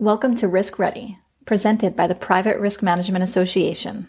Welcome 0.00 0.34
to 0.36 0.48
Risk 0.48 0.78
Ready, 0.78 1.18
presented 1.44 1.94
by 1.94 2.06
the 2.06 2.14
Private 2.14 2.58
Risk 2.58 2.82
Management 2.82 3.22
Association. 3.22 4.08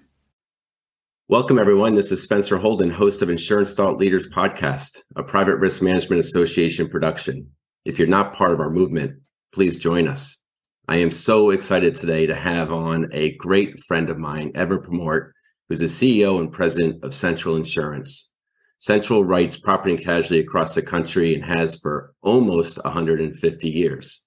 Welcome, 1.27 1.59
everyone. 1.59 1.95
This 1.95 2.13
is 2.13 2.23
Spencer 2.23 2.57
Houldin, 2.57 2.93
host 2.93 3.21
of 3.21 3.29
Insurance 3.29 3.73
Thought 3.73 3.97
Leaders 3.97 4.25
Podcast, 4.29 5.01
a 5.17 5.23
Private 5.23 5.57
Risk 5.57 5.81
Management 5.81 6.21
Association 6.21 6.87
production. 6.87 7.45
If 7.83 7.99
you're 7.99 8.07
not 8.07 8.31
part 8.31 8.53
of 8.53 8.61
our 8.61 8.69
movement, 8.69 9.19
please 9.53 9.75
join 9.75 10.07
us. 10.07 10.41
I 10.87 10.95
am 10.95 11.11
so 11.11 11.49
excited 11.49 11.93
today 11.93 12.25
to 12.25 12.35
have 12.35 12.71
on 12.71 13.09
a 13.11 13.35
great 13.35 13.77
friend 13.81 14.09
of 14.09 14.17
mine, 14.17 14.53
Evan 14.55 14.81
Purmort, 14.81 15.33
who's 15.67 15.79
the 15.79 15.87
CEO 15.87 16.39
and 16.39 16.53
president 16.53 17.03
of 17.03 17.13
Central 17.13 17.57
Insurance. 17.57 18.31
Central 18.79 19.25
writes 19.25 19.57
property 19.57 19.95
and 19.95 20.05
casualty 20.05 20.39
across 20.39 20.73
the 20.73 20.81
country 20.81 21.35
and 21.35 21.43
has 21.43 21.75
for 21.81 22.13
almost 22.21 22.81
150 22.81 23.69
years. 23.69 24.23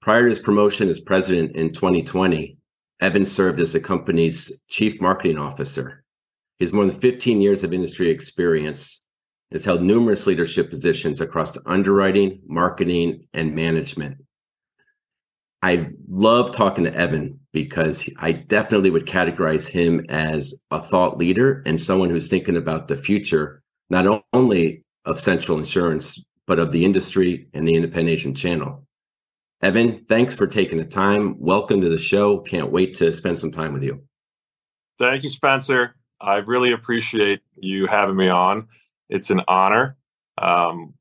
Prior 0.00 0.22
to 0.22 0.28
his 0.28 0.38
promotion 0.38 0.88
as 0.88 1.00
president 1.00 1.56
in 1.56 1.72
2020, 1.72 2.56
Evans 3.00 3.30
served 3.30 3.60
as 3.60 3.72
the 3.72 3.80
company's 3.80 4.60
chief 4.68 5.00
marketing 5.00 5.38
officer. 5.38 6.04
He 6.58 6.64
has 6.64 6.72
more 6.72 6.86
than 6.86 6.98
15 6.98 7.40
years 7.40 7.64
of 7.64 7.72
industry 7.72 8.08
experience, 8.08 9.04
has 9.52 9.64
held 9.64 9.82
numerous 9.82 10.26
leadership 10.26 10.70
positions 10.70 11.20
across 11.20 11.56
underwriting, 11.66 12.40
marketing, 12.46 13.26
and 13.32 13.54
management. 13.54 14.18
I 15.62 15.88
love 16.08 16.52
talking 16.52 16.84
to 16.84 16.94
Evan 16.94 17.40
because 17.52 18.08
I 18.18 18.32
definitely 18.32 18.90
would 18.90 19.06
categorize 19.06 19.68
him 19.68 20.06
as 20.08 20.62
a 20.70 20.80
thought 20.80 21.18
leader 21.18 21.62
and 21.66 21.80
someone 21.80 22.10
who's 22.10 22.28
thinking 22.28 22.56
about 22.56 22.86
the 22.86 22.96
future, 22.96 23.62
not 23.90 24.24
only 24.32 24.84
of 25.04 25.18
Central 25.18 25.58
Insurance, 25.58 26.22
but 26.46 26.60
of 26.60 26.70
the 26.70 26.84
industry 26.84 27.48
and 27.54 27.66
the 27.66 27.74
independent 27.74 28.10
agent 28.10 28.36
channel. 28.36 28.86
Evan, 29.60 30.04
thanks 30.04 30.36
for 30.36 30.46
taking 30.46 30.78
the 30.78 30.84
time. 30.84 31.34
Welcome 31.40 31.80
to 31.80 31.88
the 31.88 31.98
show. 31.98 32.38
Can't 32.38 32.70
wait 32.70 32.94
to 32.94 33.12
spend 33.12 33.38
some 33.38 33.50
time 33.50 33.72
with 33.72 33.82
you. 33.82 34.04
Thank 35.00 35.24
you, 35.24 35.28
Spencer. 35.28 35.96
I 36.20 36.36
really 36.36 36.72
appreciate 36.72 37.40
you 37.56 37.86
having 37.86 38.16
me 38.16 38.28
on. 38.28 38.68
It's 39.08 39.30
an 39.30 39.40
honor. 39.48 39.96
Um, 40.40 40.94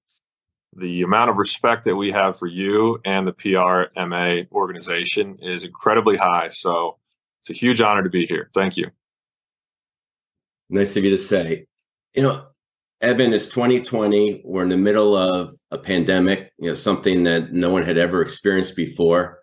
the 0.75 1.03
amount 1.03 1.29
of 1.29 1.37
respect 1.37 1.83
that 1.85 1.95
we 1.95 2.11
have 2.11 2.37
for 2.37 2.47
you 2.47 2.99
and 3.05 3.27
the 3.27 3.33
PRMA 3.33 4.51
organization 4.51 5.37
is 5.39 5.63
incredibly 5.63 6.17
high. 6.17 6.47
So 6.47 6.97
it's 7.41 7.51
a 7.51 7.53
huge 7.53 7.81
honor 7.81 8.03
to 8.03 8.09
be 8.09 8.25
here. 8.25 8.49
Thank 8.55 8.77
you. 8.77 8.89
Nice 10.69 10.97
of 10.97 11.03
you 11.03 11.11
to 11.11 11.17
say. 11.17 11.65
You 12.13 12.23
know, 12.23 12.45
Evan, 12.99 13.31
it's 13.31 13.47
2020. 13.47 14.41
We're 14.43 14.63
in 14.63 14.69
the 14.69 14.77
middle 14.77 15.15
of 15.15 15.55
a 15.69 15.77
pandemic, 15.77 16.51
you 16.57 16.67
know, 16.67 16.73
something 16.73 17.23
that 17.25 17.53
no 17.53 17.69
one 17.69 17.83
had 17.83 17.97
ever 17.97 18.23
experienced 18.23 18.75
before. 18.75 19.39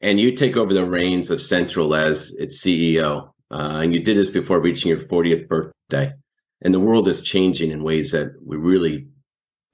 And 0.00 0.18
you 0.18 0.32
take 0.32 0.56
over 0.56 0.72
the 0.72 0.86
reins 0.86 1.30
of 1.30 1.42
Central 1.42 1.94
as 1.94 2.34
its 2.38 2.62
CEO. 2.62 3.32
Uh, 3.50 3.80
and 3.82 3.92
you 3.92 4.02
did 4.02 4.16
this 4.16 4.30
before 4.30 4.60
reaching 4.60 4.88
your 4.88 4.98
40th 4.98 5.46
birthday. 5.46 6.12
And 6.62 6.72
the 6.72 6.80
world 6.80 7.06
is 7.06 7.20
changing 7.20 7.70
in 7.70 7.82
ways 7.82 8.12
that 8.12 8.32
we 8.42 8.56
really 8.56 9.08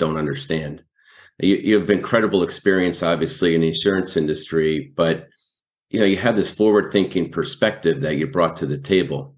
don't 0.00 0.16
understand. 0.16 0.82
You, 1.38 1.56
you 1.56 1.78
have 1.78 1.90
incredible 1.90 2.42
experience, 2.42 3.04
obviously, 3.04 3.54
in 3.54 3.60
the 3.60 3.68
insurance 3.68 4.16
industry, 4.16 4.92
but 4.96 5.28
you 5.90 5.98
know 5.98 6.06
you 6.06 6.16
have 6.18 6.36
this 6.36 6.52
forward-thinking 6.52 7.30
perspective 7.30 8.00
that 8.02 8.16
you 8.16 8.26
brought 8.26 8.56
to 8.56 8.66
the 8.66 8.78
table, 8.78 9.34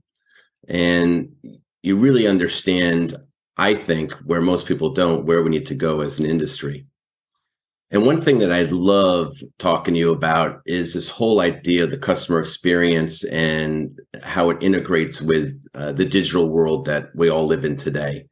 and 0.68 1.34
you 1.82 1.96
really 1.96 2.26
understand 2.26 3.16
I 3.56 3.74
think, 3.74 4.12
where 4.24 4.40
most 4.40 4.66
people 4.66 4.90
don't, 4.90 5.26
where 5.26 5.42
we 5.42 5.50
need 5.50 5.66
to 5.66 5.74
go 5.74 6.00
as 6.00 6.18
an 6.18 6.26
industry. 6.26 6.86
And 7.90 8.06
one 8.06 8.22
thing 8.22 8.38
that 8.38 8.50
I 8.50 8.62
love 8.62 9.36
talking 9.58 9.92
to 9.92 10.00
you 10.00 10.12
about 10.12 10.62
is 10.64 10.94
this 10.94 11.08
whole 11.08 11.40
idea 11.40 11.84
of 11.84 11.90
the 11.90 11.98
customer 11.98 12.40
experience 12.40 13.22
and 13.24 14.00
how 14.22 14.48
it 14.48 14.62
integrates 14.62 15.20
with 15.20 15.62
uh, 15.74 15.92
the 15.92 16.06
digital 16.06 16.48
world 16.48 16.86
that 16.86 17.14
we 17.14 17.28
all 17.28 17.46
live 17.46 17.66
in 17.66 17.76
today. 17.76 18.24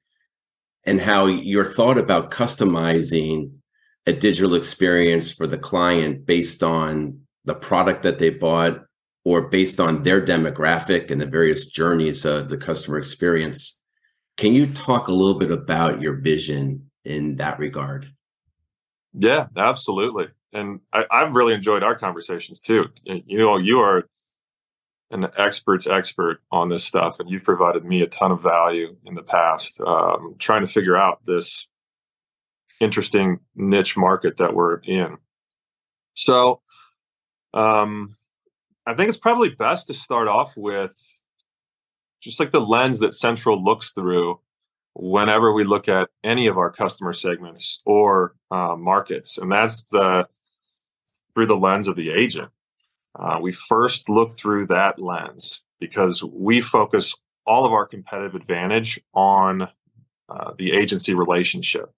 And 0.87 0.99
how 0.99 1.27
your 1.27 1.67
thought 1.67 1.99
about 1.99 2.31
customizing 2.31 3.51
a 4.07 4.15
digital 4.15 4.55
experience 4.55 5.31
for 5.31 5.47
the 5.47 5.59
client 5.59 6.25
based 6.25 6.63
on 6.63 7.21
the 7.45 7.55
product 7.55 8.03
that 8.05 8.19
they 8.19 8.31
bought 8.31 8.81
or 9.27 9.49
based 9.49 9.79
on 9.79 10.03
their 10.03 10.25
demographic 10.25 11.11
and 11.11 11.21
the 11.21 11.27
various 11.27 11.67
journeys 11.67 12.25
of 12.25 12.49
the 12.49 12.57
customer 12.57 12.97
experience 12.97 13.80
can 14.41 14.55
you 14.55 14.67
talk 14.67 15.09
a 15.09 15.13
little 15.13 15.35
bit 15.35 15.51
about 15.51 16.01
your 16.01 16.15
vision 16.15 16.91
in 17.05 17.37
that 17.37 17.59
regard? 17.59 18.11
Yeah, 19.13 19.49
absolutely. 19.55 20.29
And 20.55 20.81
I, 20.95 21.05
have 21.11 21.35
really 21.35 21.53
enjoyed 21.53 21.83
our 21.83 21.95
conversations 21.95 22.59
too. 22.59 22.87
You 23.05 23.37
know, 23.37 23.59
you 23.59 23.81
are 23.81 24.09
an 25.11 25.27
expert's 25.37 25.87
expert 25.87 26.41
on 26.51 26.71
this 26.71 26.83
stuff, 26.83 27.21
and 27.21 27.29
you've 27.29 27.45
provided 27.45 27.85
me 27.85 28.01
a 28.01 28.07
ton 28.07 28.33
of 28.33 28.43
value 28.43 28.97
in 29.05 29.15
the 29.15 29.23
past 29.23 29.79
um, 29.83 30.37
trying 30.39 30.63
to 30.63 30.73
figure 30.73 30.97
out 30.97 31.23
this 31.27 31.67
interesting 32.81 33.41
niche 33.55 33.95
market 33.95 34.39
that 34.39 34.55
we're 34.55 34.79
in. 34.79 35.19
So, 36.15 36.63
um, 37.53 38.17
I 38.87 38.95
think 38.95 39.11
it's 39.11 39.19
probably 39.19 39.51
best 39.51 39.89
to 39.89 39.95
start 39.95 40.29
off 40.29 40.57
with 40.57 40.99
just 42.21 42.39
like 42.39 42.51
the 42.51 42.61
lens 42.61 42.99
that 43.01 43.15
Central 43.15 43.63
looks 43.63 43.93
through 43.93 44.41
whenever 44.95 45.53
we 45.53 45.65
look 45.65 45.89
at 45.89 46.09
any 46.25 46.47
of 46.47 46.59
our 46.59 46.71
customer 46.71 47.13
segments 47.13 47.81
or 47.85 48.35
uh, 48.51 48.77
markets, 48.77 49.39
and 49.39 49.51
that's 49.51 49.83
the 49.91 50.27
through 51.35 51.47
the 51.47 51.57
lens 51.57 51.89
of 51.89 51.97
the 51.97 52.11
agent. 52.11 52.51
Uh, 53.19 53.39
we 53.41 53.53
first 53.53 54.09
look 54.09 54.37
through 54.37 54.67
that 54.67 54.99
lens 54.99 55.63
because 55.81 56.23
we 56.23 56.61
focus 56.61 57.15
all 57.47 57.65
of 57.65 57.73
our 57.73 57.87
competitive 57.87 58.35
advantage 58.35 59.01
on 59.15 59.63
uh, 60.29 60.53
the 60.59 60.73
agency 60.73 61.15
relationship. 61.15 61.91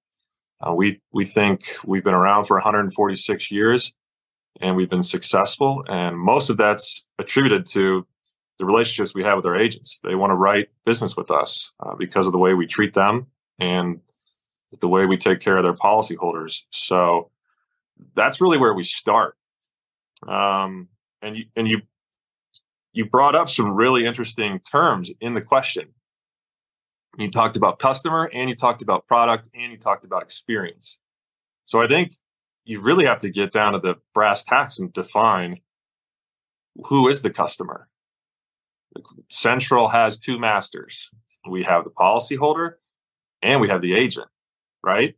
Uh, 0.66 0.72
we 0.72 1.00
we 1.12 1.24
think 1.24 1.74
we've 1.84 2.04
been 2.04 2.14
around 2.14 2.44
for 2.44 2.56
146 2.56 3.50
years, 3.50 3.92
and 4.60 4.76
we've 4.76 4.90
been 4.90 5.02
successful, 5.02 5.84
and 5.88 6.16
most 6.16 6.50
of 6.50 6.56
that's 6.56 7.06
attributed 7.18 7.66
to 7.66 8.06
the 8.58 8.64
relationships 8.64 9.14
we 9.14 9.24
have 9.24 9.36
with 9.36 9.46
our 9.46 9.56
agents. 9.56 9.98
They 10.02 10.14
want 10.14 10.30
to 10.30 10.36
write 10.36 10.68
business 10.84 11.16
with 11.16 11.30
us 11.30 11.72
uh, 11.80 11.94
because 11.96 12.26
of 12.26 12.32
the 12.32 12.38
way 12.38 12.54
we 12.54 12.66
treat 12.66 12.94
them 12.94 13.26
and 13.58 14.00
the 14.80 14.88
way 14.88 15.06
we 15.06 15.16
take 15.16 15.40
care 15.40 15.56
of 15.56 15.62
their 15.62 15.74
policyholders. 15.74 16.62
So 16.70 17.30
that's 18.14 18.40
really 18.40 18.58
where 18.58 18.74
we 18.74 18.84
start. 18.84 19.36
Um, 20.26 20.88
and 21.20 21.36
you 21.36 21.44
and 21.56 21.68
you 21.68 21.82
you 22.92 23.06
brought 23.06 23.34
up 23.34 23.48
some 23.48 23.74
really 23.74 24.04
interesting 24.04 24.60
terms 24.60 25.10
in 25.20 25.34
the 25.34 25.40
question. 25.40 25.88
You 27.18 27.30
talked 27.30 27.56
about 27.56 27.78
customer 27.78 28.30
and 28.32 28.48
you 28.48 28.56
talked 28.56 28.82
about 28.82 29.06
product 29.06 29.48
and 29.54 29.72
you 29.72 29.78
talked 29.78 30.04
about 30.04 30.22
experience. 30.22 30.98
So 31.64 31.82
I 31.82 31.88
think 31.88 32.12
you 32.64 32.80
really 32.80 33.04
have 33.04 33.18
to 33.20 33.30
get 33.30 33.52
down 33.52 33.72
to 33.72 33.78
the 33.78 33.96
brass 34.14 34.44
tacks 34.44 34.78
and 34.78 34.92
define 34.92 35.60
who 36.84 37.08
is 37.08 37.22
the 37.22 37.30
customer 37.30 37.88
Central 39.30 39.88
has 39.88 40.18
two 40.18 40.38
masters. 40.38 41.10
We 41.48 41.62
have 41.64 41.84
the 41.84 41.90
policyholder 41.90 42.74
and 43.42 43.60
we 43.60 43.68
have 43.68 43.80
the 43.80 43.94
agent, 43.94 44.28
right? 44.84 45.14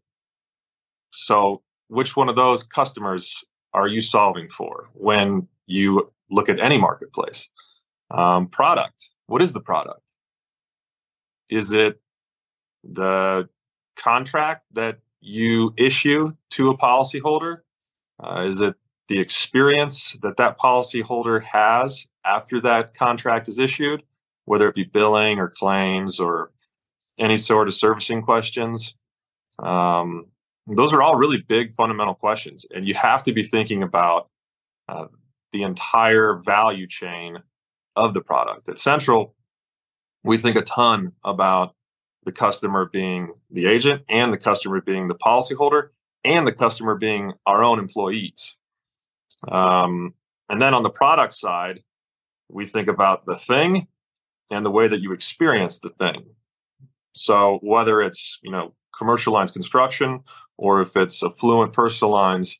So, 1.10 1.62
which 1.88 2.16
one 2.16 2.28
of 2.28 2.36
those 2.36 2.62
customers 2.62 3.44
are 3.72 3.88
you 3.88 4.00
solving 4.00 4.48
for 4.48 4.88
when 4.94 5.46
you 5.66 6.12
look 6.30 6.48
at 6.48 6.60
any 6.60 6.78
marketplace? 6.78 7.48
Um, 8.10 8.48
product. 8.48 9.10
What 9.26 9.42
is 9.42 9.52
the 9.52 9.60
product? 9.60 10.00
Is 11.48 11.72
it 11.72 12.00
the 12.82 13.48
contract 13.96 14.64
that 14.72 14.98
you 15.20 15.72
issue 15.76 16.32
to 16.50 16.70
a 16.70 16.76
policyholder? 16.76 17.58
Uh, 18.22 18.44
is 18.46 18.60
it 18.60 18.74
the 19.08 19.18
experience 19.18 20.16
that 20.22 20.36
that 20.36 20.58
policyholder 20.58 21.42
has 21.42 22.06
after 22.24 22.60
that 22.62 22.94
contract 22.94 23.48
is 23.48 23.58
issued, 23.58 24.02
whether 24.46 24.68
it 24.68 24.74
be 24.74 24.84
billing 24.84 25.38
or 25.38 25.48
claims 25.50 26.18
or 26.18 26.50
any 27.18 27.36
sort 27.36 27.68
of 27.68 27.74
servicing 27.74 28.22
questions. 28.22 28.94
Um, 29.58 30.26
those 30.66 30.92
are 30.92 31.02
all 31.02 31.16
really 31.16 31.38
big 31.38 31.72
fundamental 31.72 32.14
questions, 32.14 32.64
and 32.74 32.86
you 32.86 32.94
have 32.94 33.22
to 33.24 33.32
be 33.32 33.42
thinking 33.42 33.82
about 33.82 34.28
uh, 34.88 35.06
the 35.52 35.62
entire 35.62 36.40
value 36.44 36.86
chain 36.86 37.38
of 37.96 38.14
the 38.14 38.20
product. 38.20 38.68
At 38.68 38.78
Central, 38.78 39.34
we 40.24 40.38
think 40.38 40.56
a 40.56 40.62
ton 40.62 41.12
about 41.24 41.74
the 42.24 42.32
customer 42.32 42.86
being 42.86 43.32
the 43.50 43.66
agent 43.66 44.02
and 44.08 44.32
the 44.32 44.38
customer 44.38 44.80
being 44.80 45.08
the 45.08 45.14
policyholder 45.14 45.88
and 46.24 46.46
the 46.46 46.52
customer 46.52 46.94
being 46.94 47.34
our 47.46 47.62
own 47.62 47.78
employees. 47.78 48.56
Um, 49.48 50.14
and 50.48 50.60
then 50.60 50.74
on 50.74 50.82
the 50.82 50.90
product 50.90 51.34
side, 51.34 51.82
we 52.48 52.66
think 52.66 52.88
about 52.88 53.26
the 53.26 53.36
thing 53.36 53.86
and 54.50 54.64
the 54.64 54.70
way 54.70 54.88
that 54.88 55.00
you 55.00 55.12
experience 55.12 55.78
the 55.78 55.90
thing. 55.90 56.24
So 57.14 57.58
whether 57.62 58.02
it's 58.02 58.38
you 58.42 58.50
know 58.50 58.74
commercial 58.96 59.32
lines 59.32 59.50
construction 59.50 60.20
or 60.56 60.82
if 60.82 60.96
it's 60.96 61.22
affluent 61.22 61.72
personal 61.72 62.12
lines, 62.12 62.58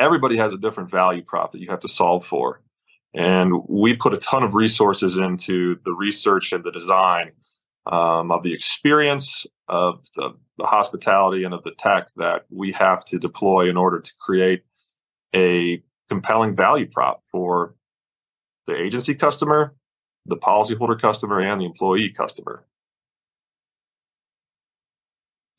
everybody 0.00 0.36
has 0.36 0.52
a 0.52 0.58
different 0.58 0.90
value 0.90 1.22
prop 1.22 1.52
that 1.52 1.60
you 1.60 1.68
have 1.68 1.80
to 1.80 1.88
solve 1.88 2.24
for. 2.24 2.62
And 3.14 3.62
we 3.68 3.94
put 3.94 4.14
a 4.14 4.18
ton 4.18 4.42
of 4.42 4.54
resources 4.54 5.16
into 5.16 5.78
the 5.84 5.92
research 5.92 6.52
and 6.52 6.62
the 6.62 6.70
design 6.70 7.32
um, 7.86 8.30
of 8.30 8.42
the 8.42 8.52
experience 8.52 9.46
of 9.68 10.04
the, 10.16 10.34
the, 10.58 10.66
hospitality 10.66 11.44
and 11.44 11.54
of 11.54 11.62
the 11.62 11.72
tech 11.72 12.08
that 12.16 12.44
we 12.50 12.72
have 12.72 13.04
to 13.06 13.18
deploy 13.18 13.70
in 13.70 13.76
order 13.76 14.00
to 14.00 14.12
create 14.20 14.62
a 15.34 15.82
compelling 16.08 16.54
value 16.54 16.86
prop 16.86 17.22
for 17.30 17.74
the 18.66 18.76
agency 18.76 19.14
customer, 19.14 19.74
the 20.26 20.36
policyholder 20.36 21.00
customer, 21.00 21.40
and 21.40 21.60
the 21.60 21.66
employee 21.66 22.10
customer. 22.10 22.64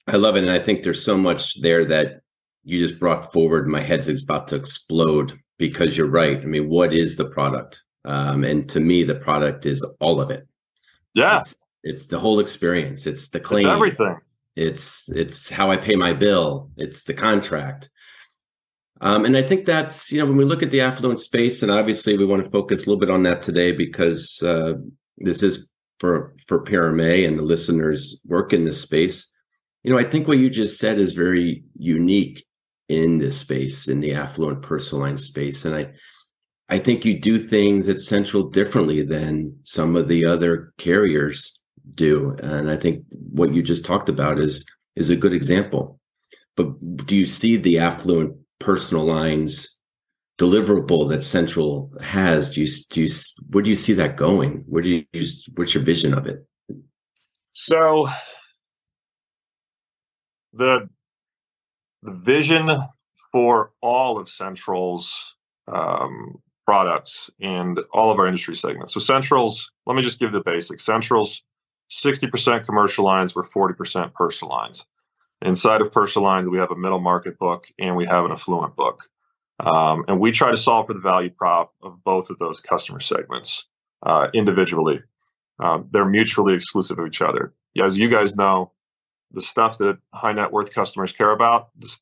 I 0.08 0.16
love 0.16 0.36
it. 0.36 0.44
And 0.44 0.52
I 0.52 0.60
think 0.60 0.84
there's 0.84 1.04
so 1.04 1.18
much 1.18 1.62
there 1.62 1.86
that 1.86 2.22
you 2.64 2.80
just 2.80 3.00
brought 3.00 3.32
forward. 3.34 3.68
My 3.68 3.82
head's 3.82 4.10
about 4.22 4.48
to 4.50 4.56
explode 4.56 5.40
because 5.58 5.98
you're 5.98 6.08
right. 6.08 6.40
I 6.40 6.46
mean, 6.46 6.70
what 6.70 6.94
is 6.94 7.18
the 7.18 7.26
product? 7.26 7.84
Um, 8.06 8.44
and 8.44 8.70
to 8.70 8.80
me, 8.80 9.04
the 9.04 9.16
product 9.16 9.66
is 9.66 9.86
all 10.00 10.22
of 10.22 10.32
it. 10.32 10.48
Yeah. 11.14 11.40
It's, 11.40 11.66
it's 11.84 12.08
the 12.08 12.20
whole 12.20 12.40
experience. 12.40 13.06
It's 13.06 13.30
the 13.30 13.40
claim. 13.40 13.66
It's 13.66 13.74
everything. 13.74 14.18
It's 14.56 15.08
it's 15.10 15.50
how 15.50 15.70
I 15.70 15.78
pay 15.78 15.96
my 15.96 16.14
bill. 16.14 16.72
It's 16.78 17.04
the 17.04 17.14
contract. 17.14 17.90
Um, 19.02 19.26
and 19.26 19.38
I 19.38 19.44
think 19.44 19.66
that's 19.66 20.12
you 20.12 20.20
know 20.20 20.26
when 20.26 20.38
we 20.38 20.46
look 20.46 20.64
at 20.64 20.72
the 20.72 20.82
affluent 20.82 21.20
space, 21.20 21.62
and 21.62 21.72
obviously 21.72 22.18
we 22.18 22.26
want 22.26 22.44
to 22.44 22.50
focus 22.50 22.84
a 22.84 22.90
little 22.90 23.00
bit 23.00 23.10
on 23.10 23.24
that 23.24 23.42
today 23.42 23.72
because 23.72 24.42
uh, 24.44 24.74
this 25.18 25.44
is 25.44 25.70
for 26.00 26.36
for 26.48 26.64
PRMA 26.64 27.28
and 27.28 27.38
the 27.38 27.44
listeners 27.44 28.20
work 28.26 28.54
in 28.54 28.66
this 28.66 28.82
space. 28.82 29.32
You 29.84 29.92
know, 29.92 30.00
I 30.00 30.04
think 30.04 30.28
what 30.28 30.40
you 30.40 30.50
just 30.50 30.80
said 30.80 31.00
is 31.00 31.14
very 31.14 31.64
unique 31.78 32.46
in 32.90 33.20
this 33.20 33.40
space, 33.40 33.88
in 33.88 34.00
the 34.00 34.14
affluent 34.14 34.62
personal 34.62 35.04
line 35.04 35.18
space, 35.18 35.66
and 35.66 35.76
I 35.76 35.92
I 36.70 36.80
think 36.80 37.06
you 37.06 37.20
do 37.20 37.38
things 37.40 37.88
at 37.88 38.02
Central 38.02 38.50
differently 38.50 39.04
than 39.04 39.58
some 39.64 39.96
of 39.96 40.08
the 40.08 40.26
other 40.26 40.74
carriers 40.78 41.60
do, 41.94 42.36
and 42.42 42.70
I 42.70 42.78
think 42.78 43.06
what 43.10 43.54
you 43.54 43.62
just 43.62 43.86
talked 43.86 44.10
about 44.10 44.40
is 44.40 44.66
is 44.96 45.10
a 45.12 45.16
good 45.16 45.34
example. 45.34 46.00
But 46.56 47.06
do 47.06 47.16
you 47.16 47.28
see 47.28 47.56
the 47.56 47.78
affluent 47.78 48.36
personal 48.59 49.06
lines 49.06 49.77
deliverable 50.38 51.09
that 51.09 51.24
Central 51.24 51.92
has? 52.01 52.51
Do 52.51 52.62
you, 52.62 52.68
do 52.89 53.04
you 53.04 53.09
where 53.50 53.63
do 53.63 53.69
you 53.69 53.75
see 53.75 53.94
that 53.94 54.18
going? 54.18 54.63
Where 54.68 54.83
do 54.83 54.89
you 54.89 55.24
what's 55.56 55.74
your 55.74 55.83
vision 55.83 56.13
of 56.13 56.27
it? 56.27 56.45
So 57.54 58.07
the 60.54 60.89
the 62.04 62.12
vision 62.12 62.69
for 63.31 63.71
all 63.81 64.18
of 64.18 64.30
Central's 64.30 65.36
um, 65.68 66.42
products 66.65 67.30
and 67.39 67.80
all 67.94 68.12
of 68.12 68.19
our 68.19 68.27
industry 68.27 68.56
segments. 68.56 68.94
So 68.94 69.00
Central's, 69.00 69.71
let 69.86 69.95
me 69.95 70.01
just 70.01 70.19
give 70.19 70.31
the 70.31 70.42
basics. 70.42 70.86
Central's 70.86 71.42
60% 71.92 72.65
commercial 72.65 73.06
lines, 73.06 73.36
we're 73.36 73.44
40% 73.44 74.13
personal 74.13 74.54
lines. 74.54 74.86
Inside 75.42 75.81
of 75.81 75.92
personal 75.92 76.28
lines, 76.28 76.48
we 76.48 76.57
have 76.57 76.72
a 76.72 76.75
middle 76.75 77.00
market 77.00 77.38
book 77.38 77.66
and 77.78 77.95
we 77.95 78.06
have 78.06 78.25
an 78.25 78.31
affluent 78.31 78.75
book. 78.75 79.04
Um, 79.60 80.06
and 80.07 80.19
we 80.19 80.31
try 80.31 80.51
to 80.51 80.57
solve 80.57 80.88
for 80.88 80.94
the 80.94 81.00
value 81.00 81.30
prop 81.30 81.74
of 81.81 82.04
both 82.04 82.30
of 82.30 82.38
those 82.39 82.60
customer 82.60 83.00
segments 83.00 83.66
uh, 84.06 84.28
individually. 84.34 85.01
Um, 85.60 85.89
they're 85.92 86.06
mutually 86.06 86.54
exclusive 86.54 87.00
of 87.00 87.07
each 87.07 87.22
other. 87.22 87.54
As 87.81 87.98
you 87.98 88.10
guys 88.10 88.36
know, 88.36 88.72
the 89.31 89.42
stuff 89.42 89.78
that 89.80 89.98
high 90.13 90.34
net 90.34 90.51
worth 90.51 90.74
customers 90.74 91.12
care 91.12 91.31
about, 91.31 91.69
this, 91.75 92.00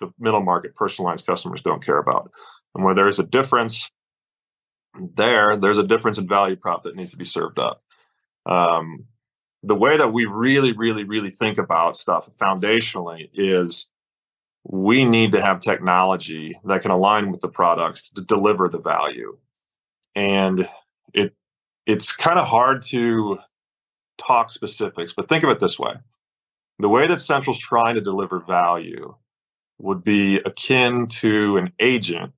the 0.00 0.12
middle 0.18 0.40
market 0.40 0.74
personal 0.74 1.08
lines 1.08 1.22
customers 1.22 1.62
don't 1.62 1.84
care 1.84 1.98
about. 1.98 2.30
And 2.74 2.84
where 2.84 2.94
there's 2.94 3.18
a 3.18 3.24
difference 3.24 3.90
there, 5.14 5.56
there's 5.56 5.78
a 5.78 5.86
difference 5.86 6.18
in 6.18 6.28
value 6.28 6.56
prop 6.56 6.84
that 6.84 6.96
needs 6.96 7.10
to 7.10 7.16
be 7.16 7.24
served 7.24 7.58
up. 7.58 7.82
Um, 8.46 9.04
the 9.66 9.74
way 9.74 9.96
that 9.96 10.12
we 10.12 10.26
really, 10.26 10.72
really, 10.72 11.02
really 11.02 11.30
think 11.30 11.58
about 11.58 11.96
stuff 11.96 12.30
foundationally 12.40 13.28
is 13.34 13.88
we 14.62 15.04
need 15.04 15.32
to 15.32 15.42
have 15.42 15.58
technology 15.58 16.56
that 16.64 16.82
can 16.82 16.92
align 16.92 17.32
with 17.32 17.40
the 17.40 17.48
products 17.48 18.08
to 18.10 18.22
deliver 18.22 18.68
the 18.68 18.78
value. 18.78 19.36
And 20.14 20.68
it 21.12 21.34
it's 21.84 22.14
kind 22.14 22.38
of 22.38 22.46
hard 22.46 22.82
to 22.82 23.38
talk 24.18 24.50
specifics, 24.50 25.12
but 25.12 25.28
think 25.28 25.42
of 25.42 25.50
it 25.50 25.58
this 25.58 25.78
way. 25.78 25.94
The 26.78 26.88
way 26.88 27.08
that 27.08 27.18
Central's 27.18 27.58
trying 27.58 27.96
to 27.96 28.00
deliver 28.00 28.40
value 28.40 29.14
would 29.78 30.04
be 30.04 30.36
akin 30.38 31.08
to 31.08 31.56
an 31.56 31.72
agent 31.80 32.32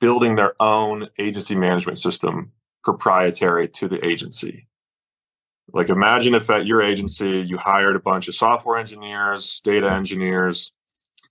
building 0.00 0.36
their 0.36 0.54
own 0.62 1.08
agency 1.18 1.56
management 1.56 1.98
system 1.98 2.52
proprietary 2.84 3.66
to 3.68 3.88
the 3.88 4.04
agency. 4.04 4.68
Like 5.76 5.90
imagine 5.90 6.34
if 6.34 6.48
at 6.48 6.64
your 6.64 6.80
agency 6.80 7.44
you 7.46 7.58
hired 7.58 7.96
a 7.96 8.00
bunch 8.00 8.28
of 8.28 8.34
software 8.34 8.78
engineers, 8.78 9.60
data 9.62 9.92
engineers, 9.92 10.72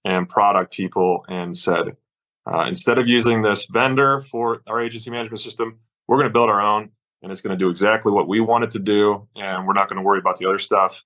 and 0.06 0.30
product 0.30 0.72
people 0.72 1.26
and 1.28 1.58
said, 1.58 1.98
uh, 2.46 2.66
instead 2.68 3.00
of 3.00 3.08
using 3.08 3.42
this 3.42 3.66
vendor 3.66 4.22
for 4.22 4.62
our 4.68 4.80
agency 4.80 5.10
management 5.10 5.40
system, 5.40 5.80
we're 6.08 6.18
going 6.18 6.30
to 6.30 6.34
build 6.34 6.52
our 6.52 6.62
own 6.62 6.92
and 7.24 7.32
it's 7.32 7.42
going 7.42 7.58
to 7.58 7.64
do 7.64 7.72
exactly 7.72 8.12
what 8.12 8.28
we 8.28 8.40
want 8.40 8.64
it 8.64 8.70
to 8.70 8.78
do. 8.78 9.28
And 9.36 9.66
we're 9.66 9.74
not 9.74 9.90
going 9.90 9.98
to 9.98 10.04
worry 10.04 10.20
about 10.20 10.38
the 10.38 10.46
other 10.48 10.60
stuff. 10.60 11.04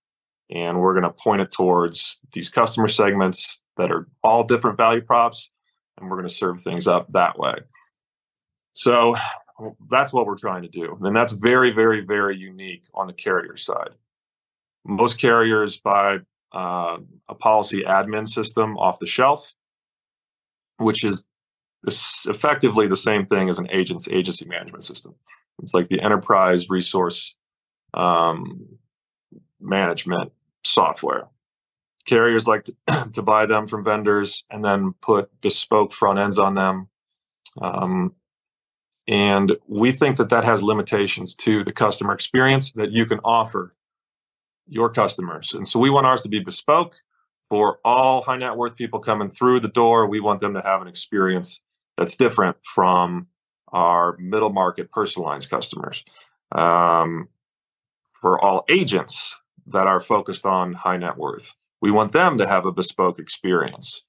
And 0.49 0.81
we're 0.81 0.93
going 0.93 1.03
to 1.03 1.09
point 1.09 1.41
it 1.41 1.49
towards 1.49 2.19
these 2.33 2.49
customer 2.49 2.89
segments 2.89 3.61
that 3.77 3.89
are 3.89 4.09
all 4.21 4.43
different 4.43 4.75
value 4.75 4.99
props. 4.99 5.49
And 5.97 6.09
we're 6.09 6.17
going 6.17 6.27
to 6.27 6.35
serve 6.35 6.61
things 6.61 6.87
up 6.87 7.09
that 7.13 7.39
way. 7.39 7.55
So 8.73 9.15
that's 9.89 10.13
what 10.13 10.25
we're 10.25 10.37
trying 10.37 10.63
to 10.63 10.69
do. 10.69 10.97
And 11.01 11.15
that's 11.15 11.33
very, 11.33 11.71
very, 11.71 12.01
very 12.01 12.37
unique 12.37 12.83
on 12.93 13.07
the 13.07 13.13
carrier 13.13 13.57
side. 13.57 13.91
Most 14.85 15.19
carriers 15.19 15.77
buy 15.77 16.19
uh, 16.51 16.97
a 17.27 17.35
policy 17.35 17.83
admin 17.83 18.27
system 18.27 18.77
off 18.77 18.99
the 18.99 19.07
shelf, 19.07 19.53
which 20.77 21.03
is 21.03 21.25
effectively 21.85 22.87
the 22.87 22.95
same 22.95 23.25
thing 23.25 23.49
as 23.49 23.59
an 23.59 23.67
agent's 23.71 24.07
agency 24.07 24.45
management 24.45 24.83
system. 24.83 25.15
It's 25.61 25.73
like 25.73 25.89
the 25.89 26.01
enterprise 26.01 26.69
resource 26.69 27.35
um, 27.93 28.65
management 29.59 30.31
software. 30.63 31.27
Carriers 32.05 32.47
like 32.47 32.65
to, 32.65 32.75
to, 33.13 33.21
buy 33.21 33.45
them 33.45 33.67
from 33.67 33.83
vendors 33.83 34.43
and 34.49 34.63
then 34.63 34.93
put 35.01 35.29
bespoke 35.41 35.93
front 35.93 36.19
ends 36.19 36.39
on 36.39 36.55
them. 36.55 36.87
Um, 37.61 38.15
and 39.09 39.57
we 39.67 39.91
think 39.91 40.17
that 40.17 40.29
that 40.29 40.43
has 40.43 40.61
limitations 40.61 41.35
to 41.37 41.63
the 41.63 41.71
customer 41.71 42.13
experience 42.13 42.71
that 42.73 42.91
you 42.91 43.07
can 43.07 43.19
offer 43.23 43.75
your 44.67 44.87
customers. 44.87 45.55
And 45.55 45.67
so 45.67 45.79
we 45.79 45.89
want 45.89 46.05
ours 46.05 46.21
to 46.21 46.29
be 46.29 46.39
bespoke 46.39 46.93
for 47.49 47.79
all 47.83 48.21
high 48.21 48.37
net 48.37 48.55
worth 48.55 48.75
people 48.75 48.99
coming 48.99 49.27
through 49.27 49.61
the 49.61 49.67
door. 49.67 50.05
We 50.05 50.19
want 50.19 50.41
them 50.41 50.53
to 50.53 50.61
have 50.61 50.83
an 50.83 50.87
experience 50.87 51.59
that's 51.97 52.15
different 52.15 52.55
from 52.63 53.25
our 53.69 54.15
middle 54.19 54.51
market 54.51 54.91
personalized 54.91 55.49
customers. 55.49 56.03
Um, 56.51 57.29
for 58.21 58.39
all 58.39 58.63
agents 58.69 59.35
that 59.67 59.87
are 59.87 59.99
focused 59.99 60.45
on 60.45 60.73
high 60.73 60.97
net 60.97 61.17
worth, 61.17 61.55
we 61.81 61.89
want 61.89 62.11
them 62.11 62.37
to 62.37 62.47
have 62.47 62.67
a 62.67 62.71
bespoke 62.71 63.17
experience. 63.17 64.03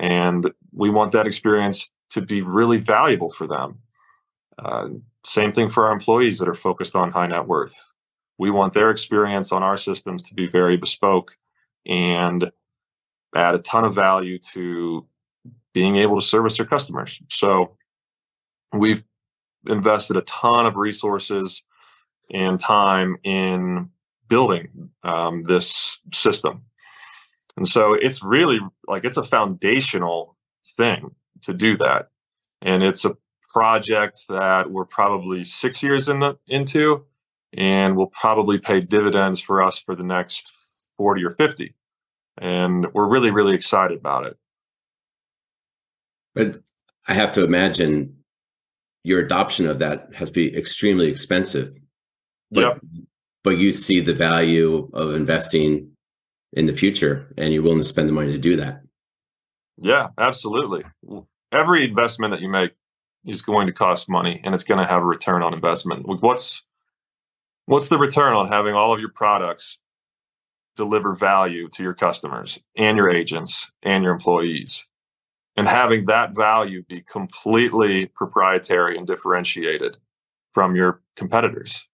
And 0.00 0.50
we 0.72 0.90
want 0.90 1.12
that 1.12 1.28
experience 1.28 1.88
to 2.10 2.20
be 2.20 2.42
really 2.42 2.78
valuable 2.78 3.30
for 3.30 3.46
them. 3.46 3.78
Uh, 4.58 4.88
same 5.24 5.52
thing 5.52 5.68
for 5.68 5.86
our 5.86 5.92
employees 5.92 6.38
that 6.38 6.48
are 6.48 6.54
focused 6.54 6.96
on 6.96 7.10
high 7.10 7.26
net 7.26 7.46
worth. 7.46 7.74
We 8.38 8.50
want 8.50 8.74
their 8.74 8.90
experience 8.90 9.52
on 9.52 9.62
our 9.62 9.76
systems 9.76 10.22
to 10.24 10.34
be 10.34 10.46
very 10.46 10.76
bespoke 10.76 11.32
and 11.86 12.50
add 13.34 13.54
a 13.54 13.58
ton 13.58 13.84
of 13.84 13.94
value 13.94 14.38
to 14.52 15.06
being 15.72 15.96
able 15.96 16.20
to 16.20 16.26
service 16.26 16.56
their 16.56 16.66
customers. 16.66 17.20
So 17.28 17.76
we've 18.72 19.04
invested 19.66 20.16
a 20.16 20.22
ton 20.22 20.66
of 20.66 20.76
resources 20.76 21.62
and 22.32 22.58
time 22.58 23.16
in 23.24 23.90
building 24.28 24.90
um, 25.02 25.44
this 25.44 25.98
system. 26.12 26.62
And 27.56 27.66
so 27.68 27.94
it's 27.94 28.22
really 28.22 28.60
like 28.86 29.04
it's 29.04 29.16
a 29.16 29.26
foundational 29.26 30.36
thing 30.76 31.14
to 31.42 31.52
do 31.52 31.76
that. 31.78 32.08
And 32.62 32.82
it's 32.82 33.04
a 33.04 33.16
project 33.52 34.20
that 34.28 34.70
we're 34.70 34.84
probably 34.84 35.44
six 35.44 35.82
years 35.82 36.08
in 36.08 36.20
the, 36.20 36.36
into 36.48 37.04
and 37.52 37.96
will 37.96 38.08
probably 38.08 38.58
pay 38.58 38.80
dividends 38.80 39.40
for 39.40 39.62
us 39.62 39.78
for 39.78 39.96
the 39.96 40.04
next 40.04 40.52
40 40.96 41.24
or 41.24 41.30
50 41.30 41.74
and 42.38 42.86
we're 42.94 43.08
really 43.08 43.30
really 43.30 43.54
excited 43.54 43.98
about 43.98 44.26
it 44.26 44.36
but 46.34 46.60
i 47.08 47.14
have 47.14 47.32
to 47.32 47.44
imagine 47.44 48.16
your 49.02 49.20
adoption 49.20 49.66
of 49.66 49.78
that 49.80 50.08
has 50.14 50.28
to 50.28 50.34
be 50.34 50.56
extremely 50.56 51.08
expensive 51.08 51.74
but, 52.52 52.60
yep. 52.60 52.80
but 53.42 53.58
you 53.58 53.72
see 53.72 54.00
the 54.00 54.14
value 54.14 54.88
of 54.92 55.14
investing 55.14 55.90
in 56.52 56.66
the 56.66 56.72
future 56.72 57.32
and 57.36 57.52
you're 57.52 57.62
willing 57.62 57.80
to 57.80 57.86
spend 57.86 58.08
the 58.08 58.12
money 58.12 58.32
to 58.32 58.38
do 58.38 58.56
that 58.56 58.82
Yeah, 59.80 60.08
absolutely. 60.18 60.84
Every 61.52 61.84
investment 61.84 62.32
that 62.32 62.40
you 62.40 62.48
make 62.48 62.72
is 63.24 63.42
going 63.42 63.66
to 63.66 63.72
cost 63.72 64.08
money 64.08 64.40
and 64.44 64.54
it's 64.54 64.64
going 64.64 64.80
to 64.80 64.90
have 64.90 65.02
a 65.02 65.06
return 65.06 65.42
on 65.42 65.54
investment. 65.54 66.06
What's 66.06 66.62
what's 67.66 67.88
the 67.88 67.98
return 67.98 68.34
on 68.34 68.48
having 68.48 68.74
all 68.74 68.92
of 68.92 69.00
your 69.00 69.12
products 69.12 69.78
deliver 70.76 71.14
value 71.14 71.68
to 71.68 71.82
your 71.82 71.94
customers 71.94 72.58
and 72.76 72.96
your 72.96 73.10
agents 73.10 73.70
and 73.82 74.02
your 74.02 74.12
employees? 74.12 74.86
And 75.56 75.68
having 75.68 76.06
that 76.06 76.34
value 76.34 76.82
be 76.84 77.02
completely 77.02 78.06
proprietary 78.06 78.96
and 78.96 79.06
differentiated 79.06 79.98
from 80.52 80.74
your 80.74 81.02
competitors. 81.16 81.86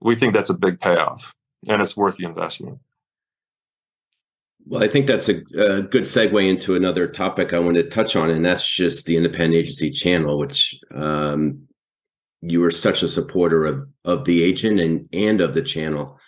We 0.00 0.16
think 0.16 0.32
that's 0.32 0.50
a 0.50 0.54
big 0.54 0.80
payoff 0.80 1.34
and 1.68 1.80
it's 1.80 1.96
worth 1.96 2.16
the 2.16 2.24
investment. 2.24 2.78
Well, 4.68 4.82
I 4.82 4.88
think 4.88 5.06
that's 5.06 5.28
a, 5.28 5.36
a, 5.56 5.82
good 5.82 6.02
segue 6.02 6.48
into 6.48 6.74
another 6.74 7.06
topic 7.06 7.52
I 7.52 7.60
want 7.60 7.76
to 7.76 7.88
touch 7.88 8.16
on, 8.16 8.30
and 8.30 8.44
that's 8.44 8.68
just 8.68 9.06
the 9.06 9.16
independent 9.16 9.54
agency 9.54 9.92
channel, 9.92 10.38
which 10.38 10.74
um, 10.92 11.68
you 12.40 12.60
were 12.60 12.72
such 12.72 13.04
a 13.04 13.08
supporter 13.08 13.64
of 13.64 13.88
of 14.04 14.24
the 14.24 14.42
agent 14.42 14.80
and 14.80 15.08
and 15.12 15.40
of 15.40 15.54
the 15.54 15.62
channel. 15.62 16.18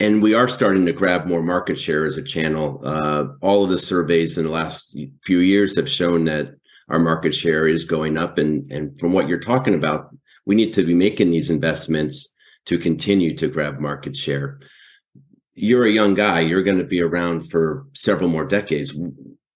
And 0.00 0.20
we 0.20 0.34
are 0.34 0.48
starting 0.48 0.86
to 0.86 0.92
grab 0.92 1.26
more 1.26 1.42
market 1.42 1.78
share 1.78 2.04
as 2.04 2.16
a 2.16 2.22
channel. 2.22 2.80
Uh, 2.84 3.26
all 3.40 3.62
of 3.62 3.70
the 3.70 3.78
surveys 3.78 4.36
in 4.36 4.44
the 4.44 4.50
last 4.50 4.96
few 5.22 5.38
years 5.38 5.76
have 5.76 5.88
shown 5.88 6.24
that 6.24 6.56
our 6.88 6.98
market 6.98 7.32
share 7.32 7.68
is 7.68 7.84
going 7.84 8.18
up. 8.18 8.38
And, 8.38 8.68
and 8.72 8.98
from 8.98 9.12
what 9.12 9.28
you're 9.28 9.38
talking 9.38 9.74
about, 9.74 10.08
we 10.44 10.56
need 10.56 10.72
to 10.72 10.84
be 10.84 10.94
making 10.94 11.30
these 11.30 11.50
investments 11.50 12.34
to 12.66 12.78
continue 12.78 13.36
to 13.36 13.46
grab 13.46 13.78
market 13.78 14.16
share 14.16 14.58
you're 15.54 15.86
a 15.86 15.90
young 15.90 16.14
guy, 16.14 16.40
you're 16.40 16.62
going 16.62 16.78
to 16.78 16.84
be 16.84 17.02
around 17.02 17.50
for 17.50 17.86
several 17.94 18.28
more 18.28 18.44
decades. 18.44 18.92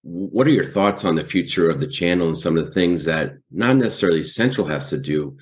What 0.02 0.46
are 0.46 0.50
your 0.50 0.64
thoughts 0.64 1.04
on 1.04 1.16
the 1.16 1.24
future 1.24 1.68
of 1.68 1.80
the 1.80 1.86
channel 1.86 2.28
and 2.28 2.38
some 2.38 2.56
of 2.56 2.66
the 2.66 2.72
things 2.72 3.04
that 3.04 3.32
not 3.50 3.76
necessarily 3.76 4.22
Central 4.22 4.66
has 4.66 4.88
to 4.90 4.98
do, 4.98 5.36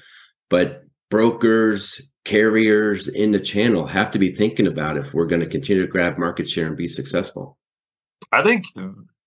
but 0.48 0.84
brokers, 1.10 2.00
carriers 2.24 3.08
in 3.08 3.32
the 3.32 3.40
channel 3.40 3.86
have 3.86 4.10
to 4.12 4.18
be 4.18 4.34
thinking 4.34 4.66
about 4.66 4.96
if 4.96 5.12
we're 5.12 5.26
going 5.26 5.40
to 5.40 5.46
continue 5.46 5.82
to 5.82 5.90
grab 5.90 6.18
market 6.18 6.48
share 6.48 6.66
and 6.66 6.76
be 6.76 6.88
successful? 6.88 7.58
I 8.32 8.42
think 8.42 8.64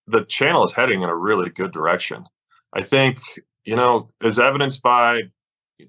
the 0.08 0.26
channel 0.26 0.64
is 0.64 0.74
heading 0.74 1.04
in 1.04 1.10
a 1.10 1.16
really 1.16 1.50
good 1.50 1.72
direction. 1.72 2.26
I 2.74 2.84
think, 2.84 3.20
you 3.64 3.76
know, 3.76 4.10
as 4.24 4.40
evidenced 4.40 4.82
by 4.82 5.22